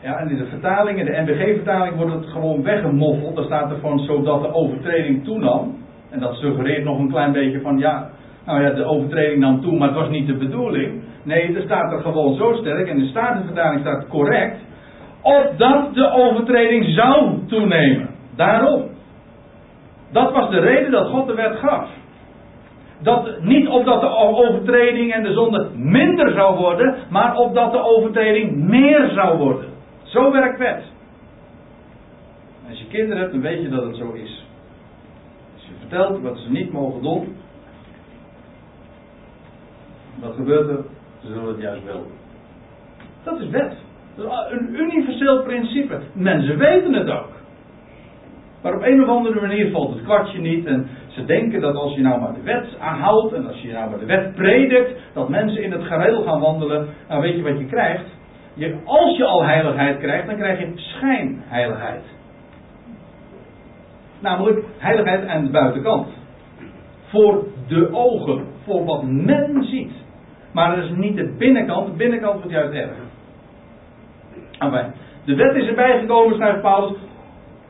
[0.00, 3.36] Ja, en in de vertalingen, de NBG-vertaling, wordt het gewoon weggemoffeld.
[3.36, 5.76] Daar staat er van zodat de overtreding toenam.
[6.10, 8.10] En dat suggereert nog een klein beetje van ja,
[8.46, 11.02] nou ja, de overtreding nam toe, maar het was niet de bedoeling.
[11.22, 14.58] Nee, er staat er gewoon zo sterk, en de Statenvertaling staat correct,
[15.22, 18.08] opdat de overtreding zou toenemen.
[18.36, 18.84] Daarom.
[20.12, 21.88] Dat was de reden dat God de wet gaf.
[22.98, 28.56] Dat, niet opdat de overtreding en de zonde minder zou worden, maar opdat de overtreding
[28.56, 29.68] meer zou worden.
[30.02, 30.82] Zo werkt wet.
[32.68, 34.45] Als je kinderen hebt, dan weet je dat het zo is
[35.88, 37.36] vertelt wat ze niet mogen doen.
[40.20, 40.84] Wat gebeurt er?
[41.20, 42.06] Ze zullen het juist wel.
[43.24, 43.74] Dat is wet.
[44.16, 45.98] Dat is een universeel principe.
[46.12, 47.34] Mensen weten het ook.
[48.62, 50.66] Maar op een of andere manier valt het kwartje niet.
[50.66, 53.32] En ze denken dat als je nou maar de wet aanhoudt.
[53.32, 55.00] En als je nou maar de wet predikt.
[55.12, 56.88] Dat mensen in het gareel gaan wandelen.
[57.08, 58.04] Nou weet je wat je krijgt?
[58.54, 62.02] Je, als je al heiligheid krijgt, dan krijg je schijnheiligheid.
[64.20, 66.08] Namelijk heiligheid aan de buitenkant.
[67.06, 68.44] Voor de ogen.
[68.64, 69.92] Voor wat men ziet.
[70.52, 71.86] Maar dat is niet de binnenkant.
[71.86, 73.04] De binnenkant wordt juist erger.
[75.24, 76.92] De wet is erbij gekomen, schrijft Paulus,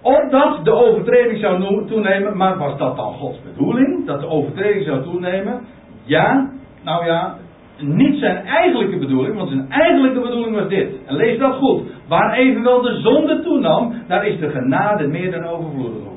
[0.02, 2.36] opdat de overtreding zou toenemen.
[2.36, 4.06] Maar was dat dan Gods bedoeling?
[4.06, 5.60] Dat de overtreding zou toenemen?
[6.04, 6.50] Ja,
[6.82, 7.36] nou ja,
[7.80, 11.06] niet zijn eigenlijke bedoeling, want zijn eigenlijke bedoeling was dit.
[11.06, 11.82] En lees dat goed.
[12.08, 16.15] Waar evenwel de zonde toenam, daar is de genade meer dan overvloedig.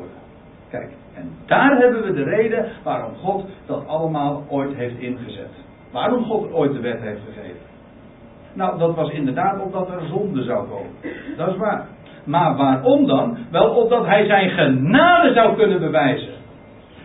[0.70, 5.52] Kijk, en daar hebben we de reden waarom God dat allemaal ooit heeft ingezet.
[5.92, 7.68] Waarom God ooit de wet heeft gegeven.
[8.54, 10.92] Nou, dat was inderdaad omdat er zonde zou komen.
[11.38, 11.88] Dat is waar.
[12.24, 13.38] Maar waarom dan?
[13.52, 16.34] Wel opdat hij zijn genade zou kunnen bewijzen.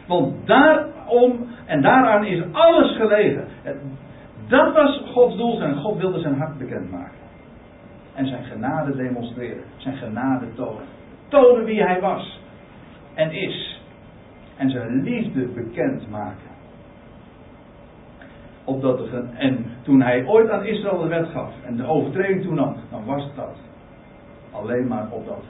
[0.07, 3.44] Want daarom en daaraan is alles gelegen.
[4.48, 7.18] Dat was Gods doel en God wilde zijn hart bekendmaken.
[8.14, 9.64] En zijn genade demonstreren.
[9.77, 10.85] Zijn genade tonen.
[11.29, 12.40] Tonen wie hij was.
[13.14, 13.81] En is.
[14.57, 16.53] En zijn liefde bekendmaken.
[18.64, 21.53] Opdat de, en toen hij ooit aan Israël de wet gaf.
[21.64, 22.77] En de overtreding toenam.
[22.90, 23.57] Dan was dat.
[24.50, 25.42] Alleen maar opdat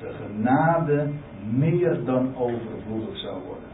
[0.00, 1.10] de genade
[1.50, 3.68] meer dan overvloedig zou worden.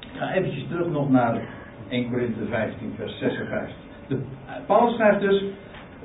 [0.00, 1.42] Ik ga eventjes terug nog naar
[1.88, 3.74] 1 Korinthe 15, vers 56.
[4.08, 4.20] De,
[4.66, 5.44] Paulus schrijft dus: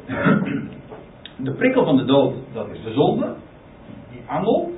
[1.46, 3.36] De prikkel van de dood, dat is de zonde.
[4.12, 4.72] Die angel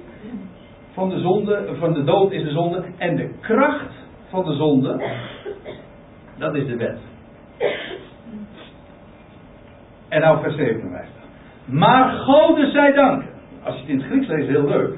[0.98, 2.84] van de zonde, van de dood is de zonde.
[2.98, 3.94] En de kracht
[4.30, 5.04] van de zonde,
[6.38, 7.00] dat is de wet.
[10.08, 11.14] En nou vers 57.
[11.66, 13.24] Maar Gode zij dank.
[13.64, 14.98] Als je het in het Grieks leest, heel leuk.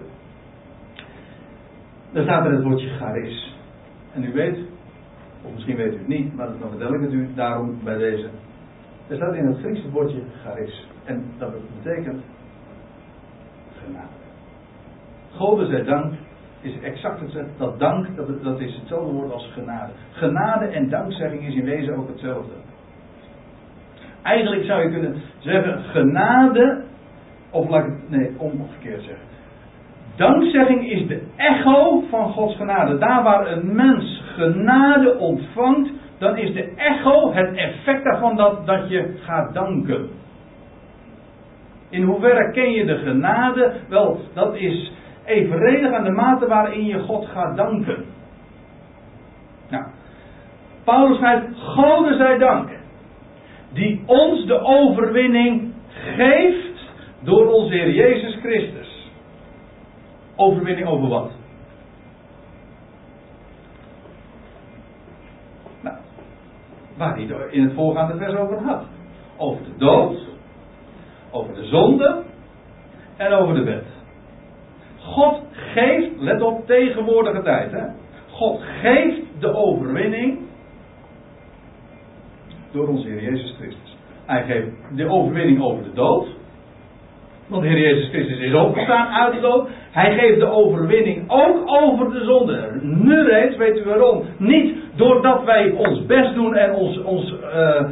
[2.11, 3.55] Dan staat er het woordje charis.
[4.13, 4.57] En u weet,
[5.41, 8.29] of misschien weet u het niet, maar dan vertel ik het u daarom bij deze.
[9.07, 10.87] Er staat in het Grieks het woordje charis.
[11.03, 11.51] En dat
[11.83, 12.21] betekent
[13.83, 14.28] genade.
[15.37, 16.13] Gode zij dank
[16.61, 17.51] is exact hetzelfde.
[17.57, 19.91] Dat dank, dat, dat is hetzelfde woord als genade.
[20.11, 22.51] Genade en dankzegging is in wezen ook hetzelfde.
[24.23, 26.83] Eigenlijk zou je kunnen zeggen genade,
[27.49, 29.27] of laat ik het, nee, omgekeerd zeggen.
[30.15, 32.97] Dankzegging is de echo van Gods genade.
[32.97, 38.89] Daar waar een mens genade ontvangt, dan is de echo, het effect daarvan dat, dat
[38.89, 40.09] je gaat danken.
[41.89, 43.73] In hoeverre ken je de genade?
[43.89, 44.91] Wel, dat is
[45.29, 48.05] evenredig aan de mate waarin je God gaat danken.
[49.69, 49.83] Nou,
[50.83, 52.69] Paulus schrijft, Gode zij dank,
[53.73, 56.89] die ons de overwinning geeft
[57.19, 59.11] door onze Heer Jezus Christus.
[60.35, 61.31] Overwinning over wat?
[65.81, 65.95] Nou,
[66.97, 68.83] waar hij in het voorgaande vers over had.
[69.37, 70.19] Over de dood,
[71.31, 72.23] over de zonde
[73.17, 73.98] en over de wet.
[75.01, 77.71] God geeft, let op, tegenwoordige tijd.
[77.71, 77.85] Hè?
[78.31, 80.39] God geeft de overwinning
[82.71, 83.97] door onze Heer Jezus Christus.
[84.25, 86.27] Hij geeft de overwinning over de dood.
[87.47, 89.69] Want Heer Jezus Christus is opgestaan uit de dood.
[89.91, 92.79] Hij geeft de overwinning ook over de zonde.
[92.81, 94.23] Nu reeds, weet u waarom?
[94.37, 97.89] Niet doordat wij ons best doen en ons, ons uh,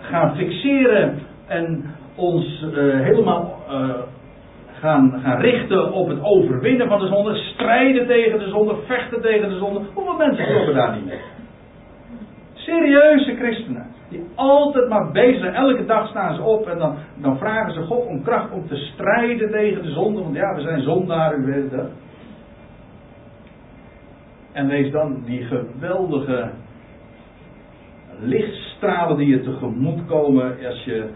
[0.00, 3.90] gaan fixeren en ons uh, helemaal uh,
[4.84, 9.48] gaan, gaan richten op het overwinnen van de zonde, strijden tegen de zonde, vechten tegen
[9.48, 9.80] de zonde.
[9.94, 11.20] Hoeveel mensen stoppen daar niet mee?
[12.52, 13.86] Serieuze christenen.
[14.08, 15.54] Die altijd maar bezig zijn.
[15.54, 18.76] Elke dag staan ze op en dan, dan vragen ze God om kracht om te
[18.76, 20.22] strijden tegen de zonde.
[20.22, 21.72] Want ja, we zijn zondaren, u weet.
[24.52, 26.50] En lees dan die geweldige
[28.20, 31.08] lichtstralen die je tegemoet komen als je,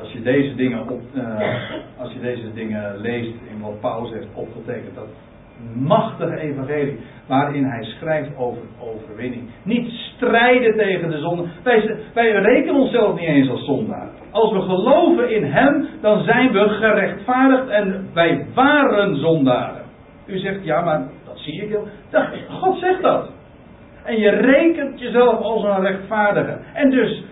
[0.00, 1.40] als je deze dingen op, uh,
[1.98, 4.94] als je deze dingen leest in wat Paulus heeft opgetekend.
[4.94, 5.08] Dat
[5.74, 9.42] machtige evangelie waarin hij schrijft over overwinning.
[9.62, 11.44] Niet strijden tegen de zonde.
[11.62, 14.08] Wij, wij rekenen onszelf niet eens als zondaar.
[14.30, 19.82] Als we geloven in hem, dan zijn we gerechtvaardigd en wij waren zondaren.
[20.26, 21.86] U zegt, ja, maar dat zie ik heel.
[22.48, 23.30] God zegt dat.
[24.04, 26.58] En je rekent jezelf als een rechtvaardige.
[26.72, 27.22] En dus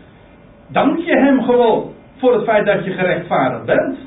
[0.69, 3.99] dank je hem gewoon voor het feit dat je gerechtvaardigd bent.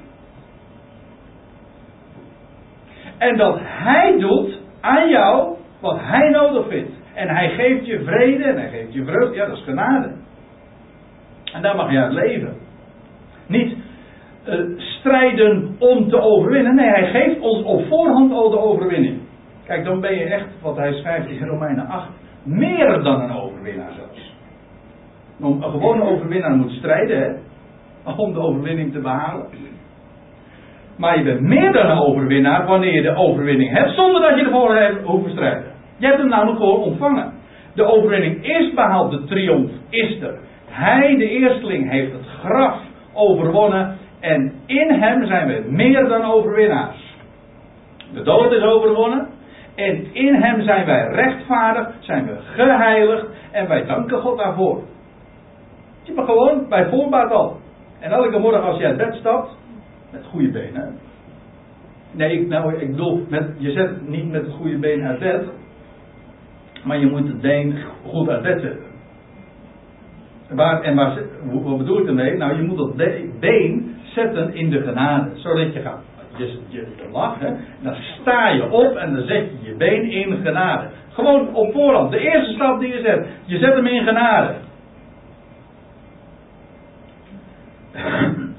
[3.17, 6.91] En dat hij doet aan jou wat hij nodig vindt.
[7.13, 9.35] En hij geeft je vrede en hij geeft je vreugde.
[9.35, 10.11] Ja, dat is genade.
[11.53, 12.53] En daar mag je uit leven.
[13.47, 13.77] Niet
[14.47, 16.75] uh, strijden om te overwinnen.
[16.75, 19.19] Nee, hij geeft ons op voorhand al de overwinning.
[19.65, 22.09] Kijk, dan ben je echt, wat hij schrijft in Romeinen 8,
[22.45, 24.33] meer dan een overwinnaar zelfs.
[25.41, 27.33] Een gewone overwinnaar moet strijden, hè?
[28.17, 29.45] Om de overwinning te behalen.
[30.97, 34.45] Maar je bent meer dan een overwinnaar wanneer je de overwinning hebt, zonder dat je
[34.45, 35.71] ervoor hoeft te strijden.
[35.97, 37.33] Je hebt hem namelijk gewoon ontvangen.
[37.73, 40.37] De overwinning is behaald, de triomf is er.
[40.65, 42.77] Hij, de eersteling, heeft het graf
[43.13, 43.97] overwonnen.
[44.19, 47.15] En in hem zijn we meer dan overwinnaars.
[48.13, 49.27] De dood is overwonnen.
[49.75, 53.27] En in hem zijn wij rechtvaardig, zijn we geheiligd.
[53.51, 54.83] En wij danken God daarvoor.
[56.03, 57.59] Je maar gewoon bij voorbaat al.
[57.99, 59.57] En elke morgen als je uit bed stapt,
[60.11, 60.97] met goede benen.
[62.11, 65.43] Nee, ik, nou, ik bedoel, met, je zet niet met het goede been uit bed.
[66.83, 68.93] Maar je moet het been goed uit bed zetten.
[70.49, 71.19] Waar, en waar,
[71.51, 72.37] wat bedoel ik ermee?
[72.37, 72.95] Nou, je moet dat
[73.39, 75.29] been zetten in de genade.
[75.33, 76.14] Zodat je gaat.
[76.37, 77.55] Je, je, je?
[77.81, 80.87] Dan sta je op en dan zet je je been in genade.
[81.09, 82.11] Gewoon op voorhand.
[82.11, 83.27] De eerste stap die je zet.
[83.45, 84.53] Je zet hem in genade.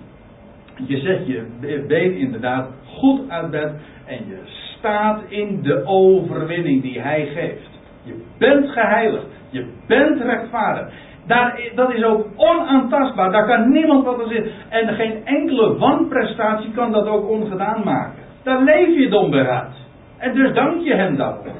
[0.86, 3.72] Je zet je been inderdaad goed uit bed
[4.06, 4.40] en je
[4.78, 7.70] staat in de overwinning die hij geeft.
[8.02, 9.26] Je bent geheiligd.
[9.50, 10.92] Je bent rechtvaardig.
[11.26, 13.32] Daar, dat is ook onaantastbaar.
[13.32, 14.52] Daar kan niemand wat aan zitten.
[14.68, 18.22] En geen enkele wanprestatie kan dat ook ongedaan maken.
[18.42, 19.74] Daar leef je dan uit.
[20.18, 21.54] En dus dank je hem daarvoor.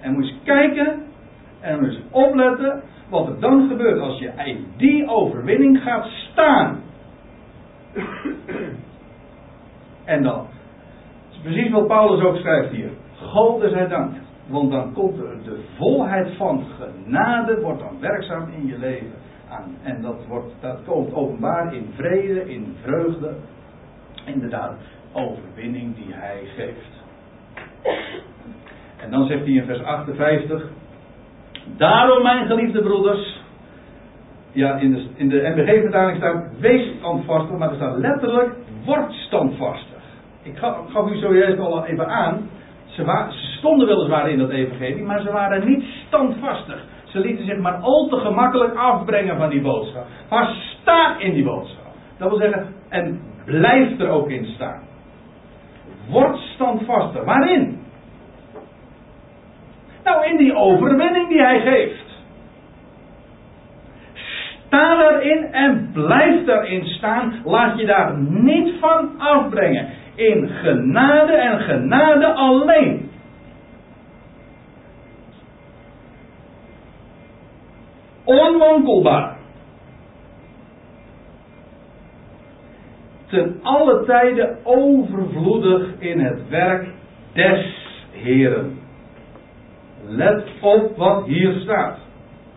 [0.00, 1.02] En moet je kijken
[1.60, 6.80] en moet je opletten wat er dan gebeurt als je in die overwinning gaat staan.
[10.04, 10.32] En dan.
[10.32, 10.46] Dat
[11.30, 12.90] is precies wat Paulus ook schrijft hier.
[13.16, 14.12] God zij dank.
[14.48, 19.12] Want dan komt er de volheid van genade, wordt dan werkzaam in je leven.
[19.48, 19.76] Aan.
[19.82, 23.34] En dat, wordt, dat komt openbaar in vrede, in vreugde.
[24.24, 24.76] Inderdaad,
[25.12, 26.96] overwinning die hij geeft.
[28.96, 30.62] En dan zegt hij in vers 58.
[31.76, 33.40] Daarom, mijn geliefde broeders.
[34.52, 40.02] Ja, in de, in de staat wees standvastig, maar er staat letterlijk word standvastig.
[40.42, 42.48] Ik gaf, u zojuist al even aan.
[42.86, 46.84] Ze, ze stonden weliswaar in dat evangelie, maar ze waren niet standvastig.
[47.04, 50.06] Ze lieten zich maar al te gemakkelijk afbrengen van die boodschap.
[50.30, 51.84] Maar sta in die boodschap.
[52.18, 54.82] Dat wil zeggen, en blijf er ook in staan.
[56.08, 57.24] Word standvastig.
[57.24, 57.78] Waarin?
[60.04, 62.06] Nou, in die overwinning die hij geeft.
[64.66, 67.34] Sta daarin en blijf daarin staan.
[67.44, 69.88] Laat je daar niet van afbrengen.
[70.14, 73.10] In genade en genade alleen.
[78.28, 79.36] Onwankelbaar.
[83.26, 86.88] Ten alle tijden overvloedig in het werk
[87.32, 87.76] des
[88.10, 88.78] Heren.
[90.06, 91.98] Let op wat hier staat.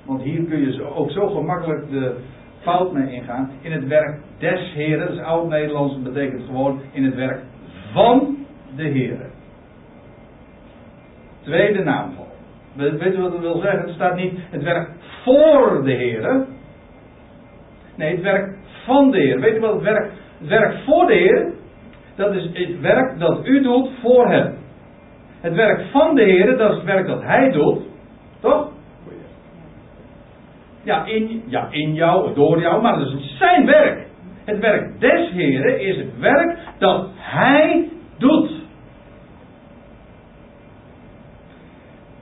[0.05, 2.15] Want hier kun je ook zo gemakkelijk de
[2.59, 3.51] fout mee ingaan.
[3.61, 7.41] In het werk des Heren, dat is oud-Nederlands, betekent gewoon in het werk
[7.93, 8.37] van
[8.75, 9.31] de Heren.
[11.41, 12.30] Tweede naamval.
[12.75, 13.81] Weet u wat dat wil zeggen?
[13.81, 14.89] Het staat niet het werk
[15.23, 16.47] voor de Heren.
[17.95, 18.55] Nee, het werk
[18.85, 19.39] van de Heer.
[19.39, 21.53] Weet u wat het werk, het werk voor de Heer?
[22.15, 24.57] Dat is het werk dat u doet voor hem.
[25.41, 27.79] Het werk van de Heer, dat is het werk dat hij doet.
[28.39, 28.69] Toch?
[30.83, 34.07] Ja in, ja, in jou, door jou, maar dat is zijn werk.
[34.45, 38.51] Het werk des Heren is het werk dat hij doet.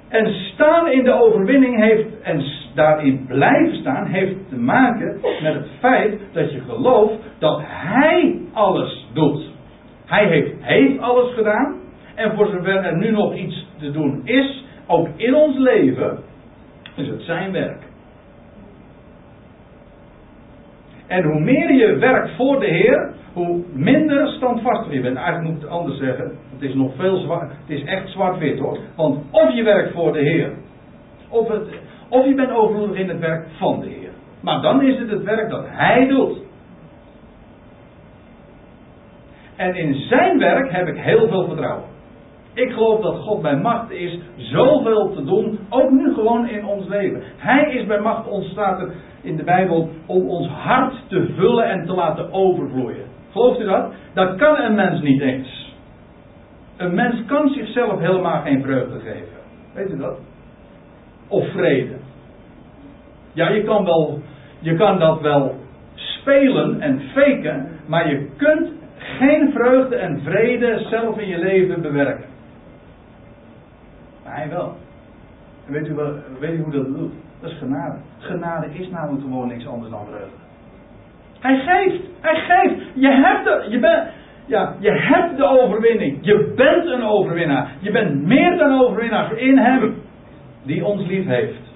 [0.09, 5.67] En staan in de overwinning heeft, en daarin blijven staan, heeft te maken met het
[5.79, 9.51] feit dat je gelooft dat Hij alles doet.
[10.05, 11.75] Hij heeft, heeft alles gedaan.
[12.15, 16.19] En voor zover er nu nog iets te doen is, ook in ons leven,
[16.95, 17.87] is het zijn werk.
[21.07, 25.17] En hoe meer je werkt voor de Heer, hoe minder standvastig je bent.
[25.17, 26.31] Eigenlijk moet ik het anders zeggen.
[26.53, 27.51] Het is nog veel zwart.
[27.51, 28.77] Het is echt zwart-wit hoor.
[28.95, 30.51] Want of je werkt voor de Heer,
[31.29, 31.67] of, het,
[32.09, 34.11] of je bent overvloedig in het werk van de Heer.
[34.41, 36.37] Maar dan is het het werk dat Hij doet.
[39.55, 41.87] En in zijn werk heb ik heel veel vertrouwen.
[42.53, 46.87] Ik geloof dat God bij macht is zoveel te doen, ook nu gewoon in ons
[46.87, 47.21] leven.
[47.37, 51.85] Hij is bij macht, ontstaat er in de Bijbel, om ons hart te vullen en
[51.85, 53.05] te laten overvloeien.
[53.31, 53.93] Gelooft u dat?
[54.13, 55.75] Dat kan een mens niet eens.
[56.77, 59.37] Een mens kan zichzelf helemaal geen vreugde geven.
[59.73, 60.17] Weet u dat?
[61.29, 61.95] Of vrede.
[63.33, 64.21] Ja, je kan, wel,
[64.59, 65.55] je kan dat wel
[65.95, 72.29] spelen en faken, maar je kunt geen vreugde en vrede zelf in je leven bewerken.
[74.23, 74.75] Maar hij wel.
[75.67, 77.13] En weet u, wel, weet u hoe dat doet?
[77.41, 77.97] Dat is genade.
[78.17, 80.37] Genade is namelijk gewoon niks anders dan vreugde.
[81.39, 82.03] Hij geeft.
[82.21, 82.81] Hij geeft.
[82.93, 84.07] Je hebt de, je bent,
[84.45, 86.17] ja, je hebt de overwinning.
[86.21, 87.71] Je bent een overwinnaar.
[87.79, 89.98] Je bent meer dan overwinnaar in hem
[90.69, 91.67] die ons lief heeft.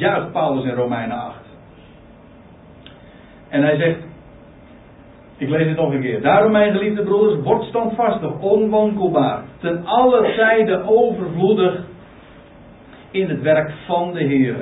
[0.00, 1.36] Juist Paulus in Romeinen 8.
[3.48, 3.98] En hij zegt,
[5.36, 6.22] ik lees het nog een keer.
[6.22, 11.84] Daarom, mijn geliefde broeders, word standvastig, onwankelbaar, ten alle tijden overvloedig
[13.10, 14.56] in het werk van de Heer.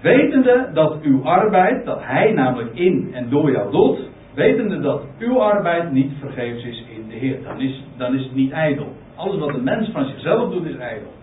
[0.00, 3.98] Wetende dat uw arbeid, dat Hij namelijk in en door jou doet,
[4.34, 7.42] wetende dat uw arbeid niet vergeefs is in de Heer.
[7.42, 8.86] Dan is, dan is het niet ijdel.
[9.16, 11.16] Alles wat de mens van zichzelf doet is ijdel.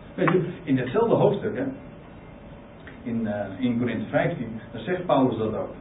[0.63, 1.63] In hetzelfde hoofdstuk, hè,
[3.03, 5.73] in, uh, in Korinthe 15, dan zegt Paulus dat ook.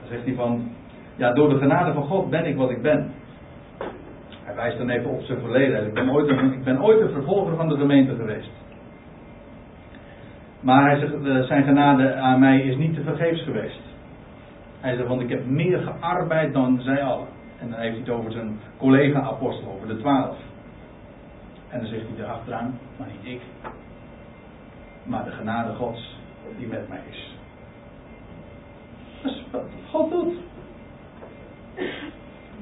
[0.00, 0.68] Dan zegt hij van,
[1.16, 3.10] ja, door de genade van God ben ik wat ik ben.
[4.44, 5.86] Hij wijst dan even op zijn verleden.
[5.86, 8.50] Ik ben ooit een, ik ben ooit een vervolger van de gemeente geweest.
[10.60, 13.80] Maar hij zegt, eh, zijn genade aan mij is niet te vergeefs geweest.
[14.80, 17.26] Hij zegt, want ik heb meer gearbeid dan zij allen.
[17.58, 20.36] En dan heeft hij het over zijn collega-apostel, over de twaalf.
[21.68, 23.40] En dan zegt hij erachteraan, maar niet ik.
[25.02, 26.16] Maar de genade Gods
[26.58, 27.36] die met mij is.
[29.22, 30.34] Dat is wat God doet.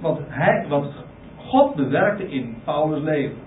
[0.00, 0.92] Wat, hij, wat
[1.36, 3.38] God bewerkte in Paulus' leven.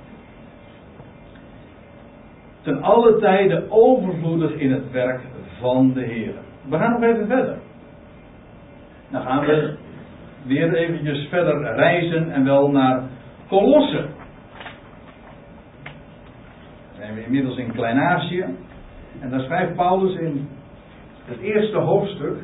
[2.61, 5.21] Ten alle tijden overvloedig in het werk
[5.59, 6.33] van de Heer.
[6.69, 7.57] We gaan nog even verder.
[9.09, 9.77] Dan gaan we
[10.45, 13.03] weer eventjes verder reizen en wel naar
[13.47, 14.07] Colosse.
[16.87, 18.45] Dan zijn we inmiddels in Klein-Azië.
[19.19, 20.47] En daar schrijft Paulus in
[21.25, 22.37] het eerste hoofdstuk.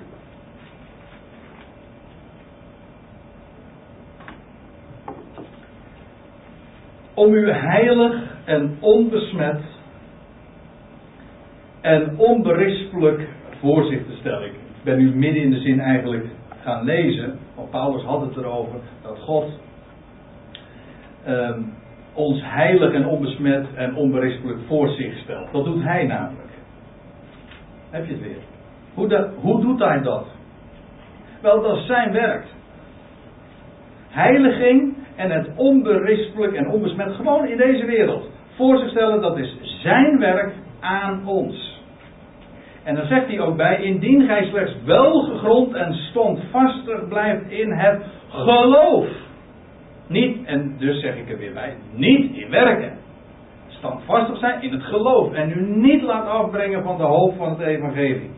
[7.14, 9.62] Om u heilig en onbesmet
[11.82, 13.28] en onberispelijk
[13.60, 14.46] voor zich te stellen.
[14.46, 14.54] Ik
[14.84, 16.26] ben nu midden in de zin eigenlijk
[16.62, 19.60] gaan lezen, want Paulus had het erover dat God
[21.28, 21.74] um,
[22.16, 25.52] ons heilig en onbesmet en onberispelijk voor zich stelt.
[25.52, 26.50] Dat doet hij namelijk.
[27.90, 28.42] Heb je het weer.
[28.94, 30.28] Hoe, dat, hoe doet hij dat?
[31.42, 32.46] Wel, dat is zijn werk.
[34.10, 38.30] Heiliging en het onberispelijk en onbesmet gewoon in deze wereld.
[38.56, 41.84] Voor zich stellen, dat is zijn werk aan ons.
[42.84, 47.72] En dan zegt hij ook bij, indien gij slechts wel gegrond en standvastig blijft in
[47.72, 49.08] het geloof.
[50.08, 52.98] Niet, en dus zeg ik er weer bij, niet in werken
[53.86, 55.34] standvastig zijn in het geloof.
[55.34, 58.30] En u niet laat afbrengen van de hoop van het evangelie.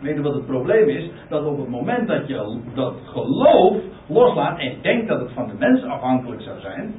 [0.00, 1.10] Weet je wat het probleem is?
[1.28, 5.54] Dat op het moment dat je dat geloof loslaat en denkt dat het van de
[5.58, 6.94] mens afhankelijk zou zijn,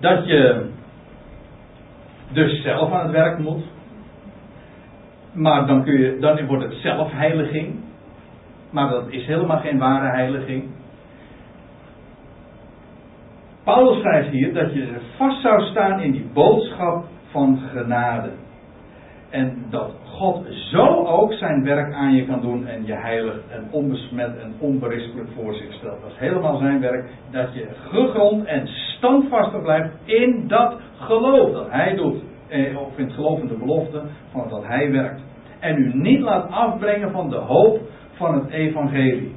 [0.00, 0.70] dat je
[2.32, 3.62] dus zelf aan het werk moet.
[5.32, 7.80] Maar dan, kun je, dan wordt het zelfheiliging.
[8.70, 10.64] Maar dat is helemaal geen ware heiliging.
[13.64, 18.30] Paulus schrijft hier dat je vast zou staan in die boodschap van genade.
[19.30, 23.68] En dat God zo ook zijn werk aan je kan doen en je heilig en
[23.70, 26.00] onbesmet en onberispelijk voor zich stelt.
[26.02, 31.70] Dat is helemaal zijn werk, dat je gegrond en standvastig blijft in dat geloof dat
[31.70, 32.22] hij doet.
[32.48, 35.20] Eh, of in het geloof in de belofte van dat hij werkt.
[35.60, 37.80] En u niet laat afbrengen van de hoop
[38.12, 39.34] van het evangelie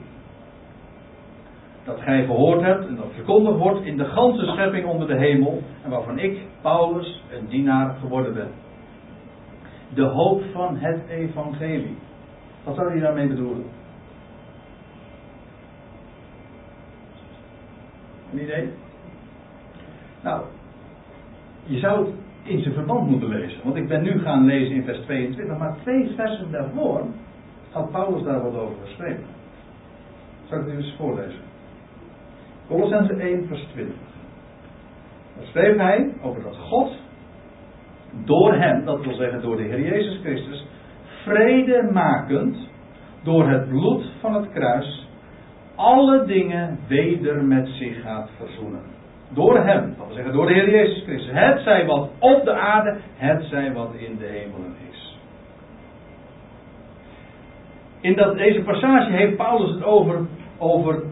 [1.86, 5.62] dat gij gehoord hebt en dat verkondigd wordt in de ganse schepping onder de hemel
[5.84, 8.48] en waarvan ik, Paulus, een dienaar geworden ben.
[9.94, 11.98] De hoop van het evangelie.
[12.64, 13.66] Wat zou hij daarmee bedoelen?
[18.34, 18.70] Een idee?
[20.24, 20.44] Nou,
[21.66, 22.14] je zou het
[22.44, 23.60] in zijn verband moeten lezen.
[23.64, 27.02] Want ik ben nu gaan lezen in vers 22, maar twee versen daarvoor
[27.72, 29.26] had Paulus daar wat over geschreven.
[30.46, 31.45] Zal ik het eens voorlezen?
[32.68, 33.96] Colossense 1 vers 20.
[35.38, 36.92] Daar schreef hij over dat God
[38.26, 40.66] door hem, dat wil zeggen door de Heer Jezus Christus,
[41.24, 42.58] vrede makend
[43.24, 45.08] door het bloed van het kruis
[45.76, 48.82] alle dingen weder met zich gaat verzoenen.
[49.30, 51.32] Door hem, dat wil zeggen door de Heer Jezus Christus.
[51.34, 55.20] Het zij wat op de aarde, het zij wat in de hemelen is.
[58.00, 60.20] In dat, deze passage heeft Paulus het over,
[60.58, 61.04] over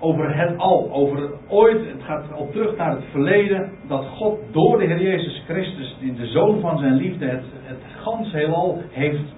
[0.00, 4.78] over het al, over ooit, het gaat al terug naar het verleden, dat God door
[4.78, 9.34] de Heer Jezus Christus, in de Zoon van zijn liefde, het, het gans heelal heeft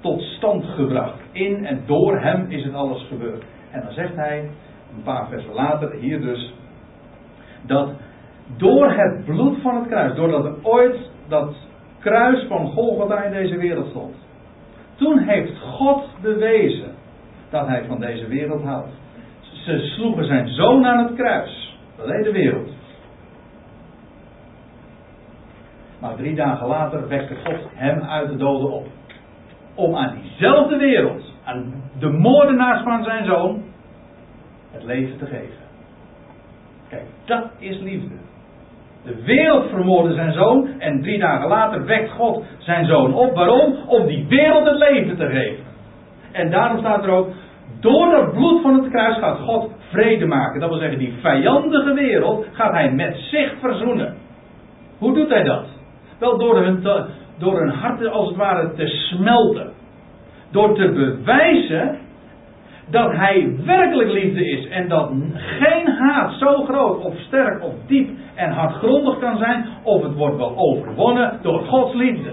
[0.00, 1.18] tot stand gebracht.
[1.32, 3.44] In en door hem is het alles gebeurd.
[3.70, 4.50] En dan zegt hij,
[4.96, 6.54] een paar versen later, hier dus,
[7.66, 7.90] dat
[8.56, 10.96] door het bloed van het kruis, doordat er ooit
[11.28, 11.54] dat
[11.98, 14.14] kruis van Golgotha in deze wereld stond,
[14.94, 16.94] toen heeft God bewezen
[17.50, 19.00] dat hij van deze wereld houdt.
[19.64, 21.76] Ze sloegen zijn zoon aan het kruis.
[21.96, 22.70] Dat deed de wereld.
[26.00, 28.86] Maar drie dagen later wekte God hem uit de doden op.
[29.74, 33.62] om aan diezelfde wereld, aan de moordenaars van zijn zoon,
[34.70, 35.62] het leven te geven.
[36.88, 38.14] Kijk, dat is liefde.
[39.04, 43.34] De wereld vermoordde zijn zoon en drie dagen later wekt God zijn zoon op.
[43.34, 43.74] Waarom?
[43.86, 45.64] Om die wereld het leven te geven.
[46.32, 47.28] En daarom staat er ook,
[47.82, 50.60] door het bloed van het kruis gaat God vrede maken.
[50.60, 54.14] Dat wil zeggen, die vijandige wereld gaat hij met zich verzoenen.
[54.98, 55.64] Hoe doet hij dat?
[56.18, 56.82] Wel door hun,
[57.38, 59.70] door hun harten als het ware te smelten.
[60.50, 61.98] Door te bewijzen
[62.90, 68.10] dat hij werkelijk liefde is en dat geen haat zo groot of sterk of diep
[68.34, 72.32] en hardgrondig kan zijn of het wordt wel overwonnen door Gods liefde.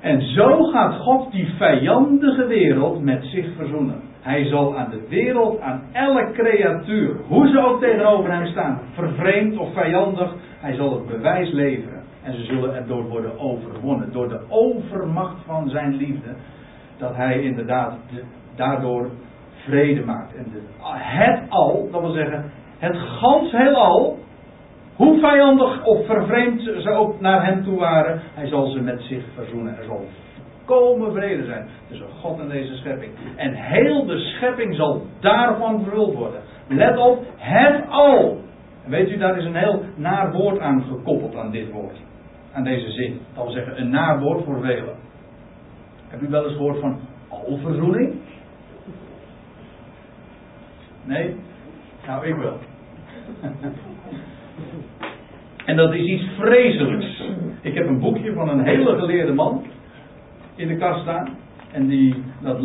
[0.00, 4.00] En zo gaat God die vijandige wereld met zich verzoenen.
[4.20, 9.58] Hij zal aan de wereld, aan elke creatuur, hoe ze ook tegenover hem staan, vervreemd
[9.58, 12.02] of vijandig, hij zal het bewijs leveren.
[12.22, 14.12] En ze zullen erdoor worden overwonnen.
[14.12, 16.30] Door de overmacht van zijn liefde.
[16.98, 17.96] Dat hij inderdaad
[18.56, 19.10] daardoor
[19.64, 20.34] vrede maakt.
[20.34, 20.46] En
[20.82, 24.18] het al, dat wil zeggen, het gans heelal,
[24.98, 29.24] hoe vijandig of vervreemd ze ook naar hem toe waren, hij zal ze met zich
[29.34, 29.76] verzoenen.
[29.76, 30.06] Er zal
[30.68, 33.12] volkomen vrede zijn tussen God en deze schepping.
[33.36, 36.40] En heel de schepping zal daarvan vervuld worden.
[36.68, 38.40] Let op, het al.
[38.84, 41.96] En weet u, daar is een heel naar woord aan gekoppeld aan dit woord.
[42.52, 43.20] Aan deze zin.
[43.34, 44.96] Dat wil zeggen, een naar woord voor velen.
[46.08, 48.14] Heb u wel eens gehoord van alverzoening?
[51.04, 51.36] Nee?
[52.06, 52.58] Nou, ik wel.
[55.68, 57.22] en dat is iets vreselijks.
[57.60, 59.64] Ik heb een boekje van een hele geleerde man
[60.56, 61.28] in de kast staan.
[61.72, 62.58] En, die, dat,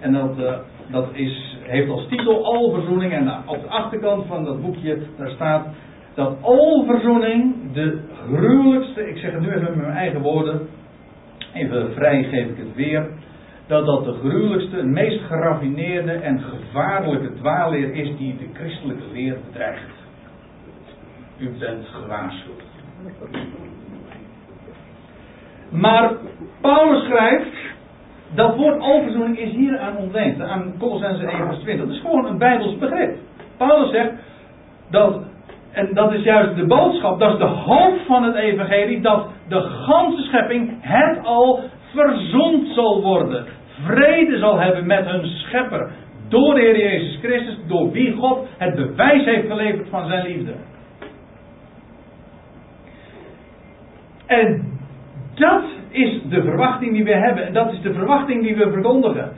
[0.00, 0.52] en dat, uh,
[0.90, 3.12] dat is, heeft als titel Alverzoening.
[3.12, 5.66] En op de achterkant van dat boekje, daar staat
[6.14, 10.68] dat alverzoening de gruwelijkste, ik zeg het nu even met mijn eigen woorden,
[11.54, 13.08] even vrij geef ik het weer,
[13.66, 19.99] dat dat de gruwelijkste, meest geraffineerde en gevaarlijke dwaalleer is die de christelijke leer bedreigt.
[21.40, 22.62] U bent gewaarschuwd.
[25.70, 26.12] Maar
[26.60, 27.56] Paulus schrijft,
[28.34, 31.86] dat woord overzoening is hier aan ontleend, aan Colossense 1 vers 20.
[31.86, 33.16] Dat is gewoon een Bijbels begrip.
[33.56, 34.12] Paulus zegt
[34.90, 35.22] dat,
[35.72, 39.60] en dat is juist de boodschap, dat is de hoop van het evangelie, dat de
[39.60, 41.60] ganse schepping het al
[41.94, 43.46] verzoend zal worden.
[43.84, 45.90] Vrede zal hebben met hun schepper.
[46.28, 50.52] Door de Heer Jezus Christus, door wie God het bewijs heeft geleverd van zijn liefde.
[54.30, 54.62] En
[55.34, 57.46] dat is de verwachting die we hebben.
[57.46, 59.32] En dat is de verwachting die we verkondigen.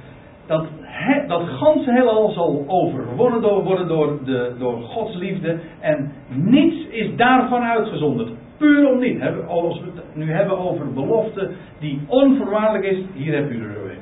[0.47, 5.59] Dat he, dat ganse heelal zal overwonnen worden door, de, door Gods liefde.
[5.81, 8.31] En niets is daarvan uitgezonderd.
[8.57, 9.23] Puur om niet.
[9.49, 13.99] Als we het nu hebben over belofte die onvoorwaardelijk is, hier heb u er weer.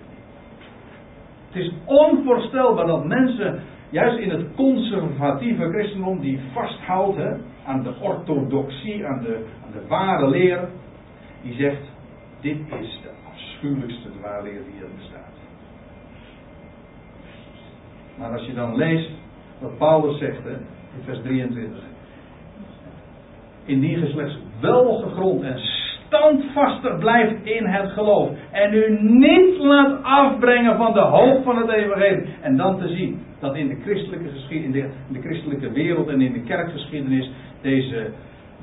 [1.51, 3.61] Het is onvoorstelbaar dat mensen,
[3.91, 7.19] juist in het conservatieve christendom, die vasthoudt
[7.65, 10.69] aan de orthodoxie, aan de, aan de ware leer,
[11.43, 11.83] die zegt:
[12.41, 15.39] Dit is de afschuwelijkste dwaalleer die er bestaat.
[18.19, 19.11] Maar als je dan leest
[19.59, 20.53] wat Paulus zegt hè,
[20.97, 21.83] in vers 23.
[23.65, 25.59] Indien je slechts wel gegrond en
[26.11, 28.31] standvastig blijft in het geloof.
[28.51, 32.27] En u niet laat afbrengen van de hoop van het evangelie.
[32.41, 36.33] En dan te zien dat in de christelijke geschiedenis, in de christelijke wereld en in
[36.33, 37.31] de kerkgeschiedenis
[37.63, 38.11] deze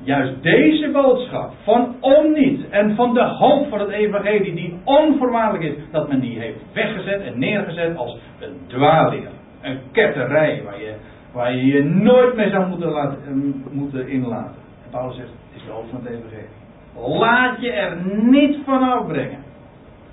[0.04, 5.84] juist deze boodschap van onniet en van de hoop van het evangelie die onvoorwaardelijk is,
[5.92, 9.30] dat men die heeft weggezet en neergezet als een dwaalleer.
[9.62, 10.94] Een ketterij waar je,
[11.32, 13.34] waar je je nooit mee zou moeten, laten, eh,
[13.72, 14.56] moeten inlaten.
[14.84, 16.67] En Paulus zegt, het is de hoop van het evangelie.
[17.06, 19.40] Laat je er niet van afbrengen.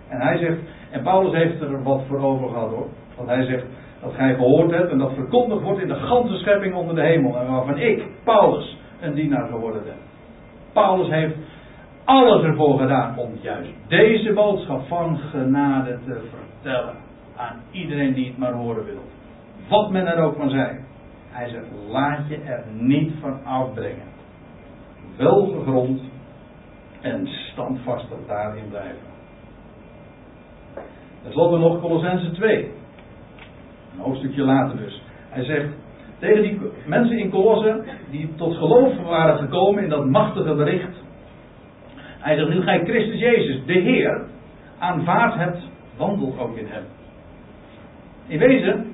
[0.08, 0.58] En hij zegt,
[0.90, 2.88] en Paulus heeft er wat voor over gehad hoor.
[3.16, 3.64] Want hij zegt,
[4.02, 7.38] dat gij gehoord hebt en dat verkondigd wordt in de ganse schepping onder de hemel.
[7.38, 9.96] En waarvan ik, Paulus, een dienaar geworden ben.
[10.72, 11.34] Paulus heeft
[12.04, 16.94] alles ervoor gedaan om juist deze boodschap van genade te vertellen.
[17.36, 19.02] Aan iedereen die het maar horen wil.
[19.68, 20.78] Wat men er ook van zei.
[21.30, 24.12] Hij zegt, laat je er niet van afbrengen.
[25.16, 26.00] Wel gegrond
[27.04, 29.12] en standvastig daarin blijven.
[31.22, 32.64] Ten slotte nog Colossense 2.
[33.92, 35.02] Een hoofdstukje later dus.
[35.28, 35.68] Hij zegt,
[36.18, 41.02] tegen die mensen in Colosse die tot geloof waren gekomen in dat machtige bericht.
[42.18, 44.26] Hij zegt, nu gij Christus Jezus, de Heer,
[44.78, 45.58] aanvaard hebt,
[45.96, 46.84] wandel ook in hem.
[48.26, 48.93] In wezen,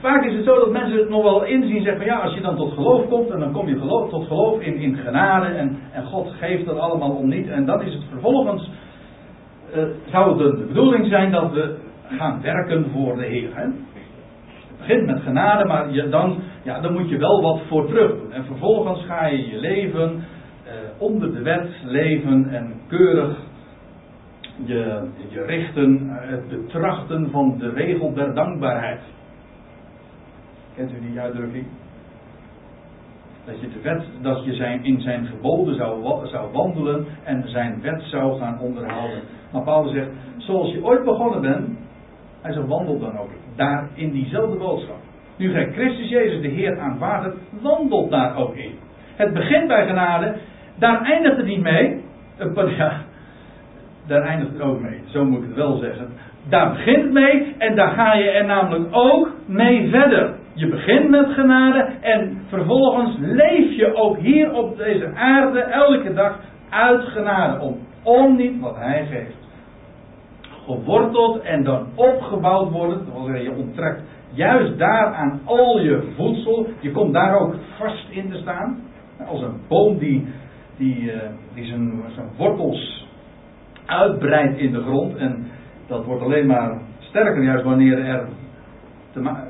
[0.00, 1.82] vaak is het zo dat mensen het nog wel inzien.
[1.82, 3.30] Zeggen van ja, als je dan tot geloof komt.
[3.30, 5.46] En dan kom je geloof, tot geloof in, in genade.
[5.46, 7.48] En, en God geeft dat allemaal om niet.
[7.48, 8.70] En dan is het vervolgens.
[9.76, 11.76] Uh, zou het de bedoeling zijn dat we
[12.08, 13.50] gaan werken voor de Heer.
[13.54, 13.74] Het
[14.78, 18.32] begint met genade, maar je, dan, ja, dan moet je wel wat voor terug doen.
[18.32, 23.36] En vervolgens ga je je leven uh, onder de wet leven en keurig
[24.64, 29.00] je, je richten, het betrachten van de regel der dankbaarheid.
[30.80, 31.66] Kent u die uitdrukking?
[33.44, 37.80] Dat je, de wet, dat je zijn, in zijn geboden zou, zou wandelen en zijn
[37.82, 39.22] wet zou gaan onderhouden.
[39.52, 41.68] Maar Paulus zegt, zoals je ooit begonnen bent,
[42.40, 44.96] hij zegt wandel dan ook daar in diezelfde boodschap.
[45.36, 48.72] Nu gij Christus Jezus de Heer aanvaardt, wandelt daar ook in.
[49.16, 50.36] Het begint bij genade,
[50.78, 52.04] daar eindigt het niet mee.
[52.76, 53.00] Ja,
[54.06, 55.00] daar eindigt het ook mee.
[55.04, 56.08] Zo moet ik het wel zeggen.
[56.48, 60.38] Daar begint het mee en daar ga je er namelijk ook mee verder.
[60.54, 66.40] Je begint met genade en vervolgens leef je ook hier op deze aarde elke dag
[66.68, 67.78] uit genade om.
[68.02, 69.36] Om niet wat hij geeft.
[70.64, 73.06] Geworteld en dan opgebouwd worden.
[73.14, 76.66] Dat je onttrekt juist daar aan al je voedsel.
[76.80, 78.78] Je komt daar ook vast in te staan.
[79.26, 80.26] Als een boom die,
[80.76, 83.06] die, eh, die zijn, zijn wortels
[83.86, 85.16] uitbreidt in de grond.
[85.16, 85.46] En
[85.86, 88.28] dat wordt alleen maar sterker juist wanneer, er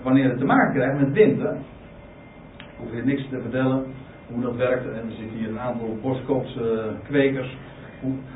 [0.02, 1.40] wanneer het te maken krijgt met wind.
[1.40, 1.52] Hè.
[1.52, 3.84] Ik hoef hier niks te vertellen
[4.32, 4.84] hoe dat werkt.
[4.84, 7.56] En er zitten hier een aantal boskopse kwekers.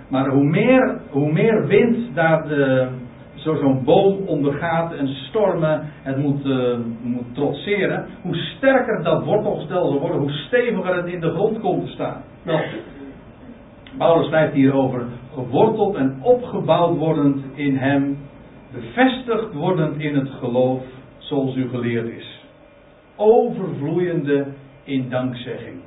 [0.08, 2.88] Maar hoe meer, hoe meer wind daar de,
[3.34, 10.00] zo zo'n boom ondergaat en stormen het moet, uh, moet trotseren, hoe sterker dat wortelstelsel
[10.00, 12.22] wordt, hoe steviger het in de grond komt te staan.
[12.42, 12.60] Nou,
[13.98, 15.02] Paulus schrijft hier over
[15.34, 18.18] geworteld en opgebouwd wordend in hem,
[18.72, 20.82] bevestigd wordend in het geloof,
[21.24, 22.44] zoals u geleerd is.
[23.16, 24.46] Overvloeiende
[24.84, 25.80] in dankzegging.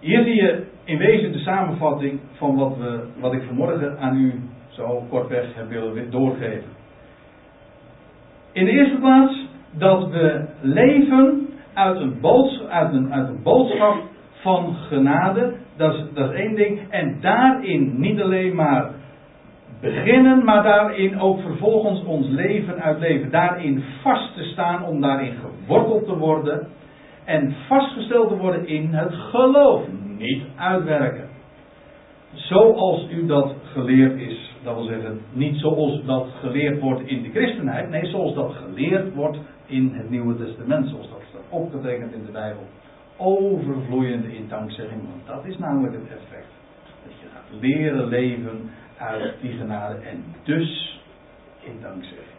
[0.00, 4.40] Hier zie je in wezen de samenvatting van wat, we, wat ik vanmorgen aan u
[4.68, 6.70] zo kortweg heb willen doorgeven.
[8.52, 14.02] In de eerste plaats dat we leven uit een, boodschap, uit een, uit een boodschap
[14.32, 15.54] van genade.
[15.76, 16.80] Dat is, dat is één ding.
[16.90, 18.90] En daarin niet alleen maar
[19.82, 23.30] beginnen, maar daarin ook vervolgens ons leven uitleven.
[23.30, 26.66] Daarin vast te staan, om daarin geworteld te worden.
[27.24, 29.82] En vastgesteld te worden in het geloof.
[30.18, 31.28] Niet uitwerken.
[32.32, 34.54] Zoals u dat geleerd is.
[34.62, 37.90] Dat wil zeggen, niet zoals dat geleerd wordt in de christenheid.
[37.90, 40.88] Nee, zoals dat geleerd wordt in het Nieuwe Testament.
[40.88, 42.62] Zoals dat staat opgetekend in de Bijbel.
[43.16, 45.00] Overvloeiende in dankzegging.
[45.10, 46.52] Want dat is namelijk het effect.
[47.04, 48.70] Dat je gaat leren leven
[49.02, 49.94] uit die genade.
[49.94, 51.00] En dus
[51.60, 52.31] in dankzegging.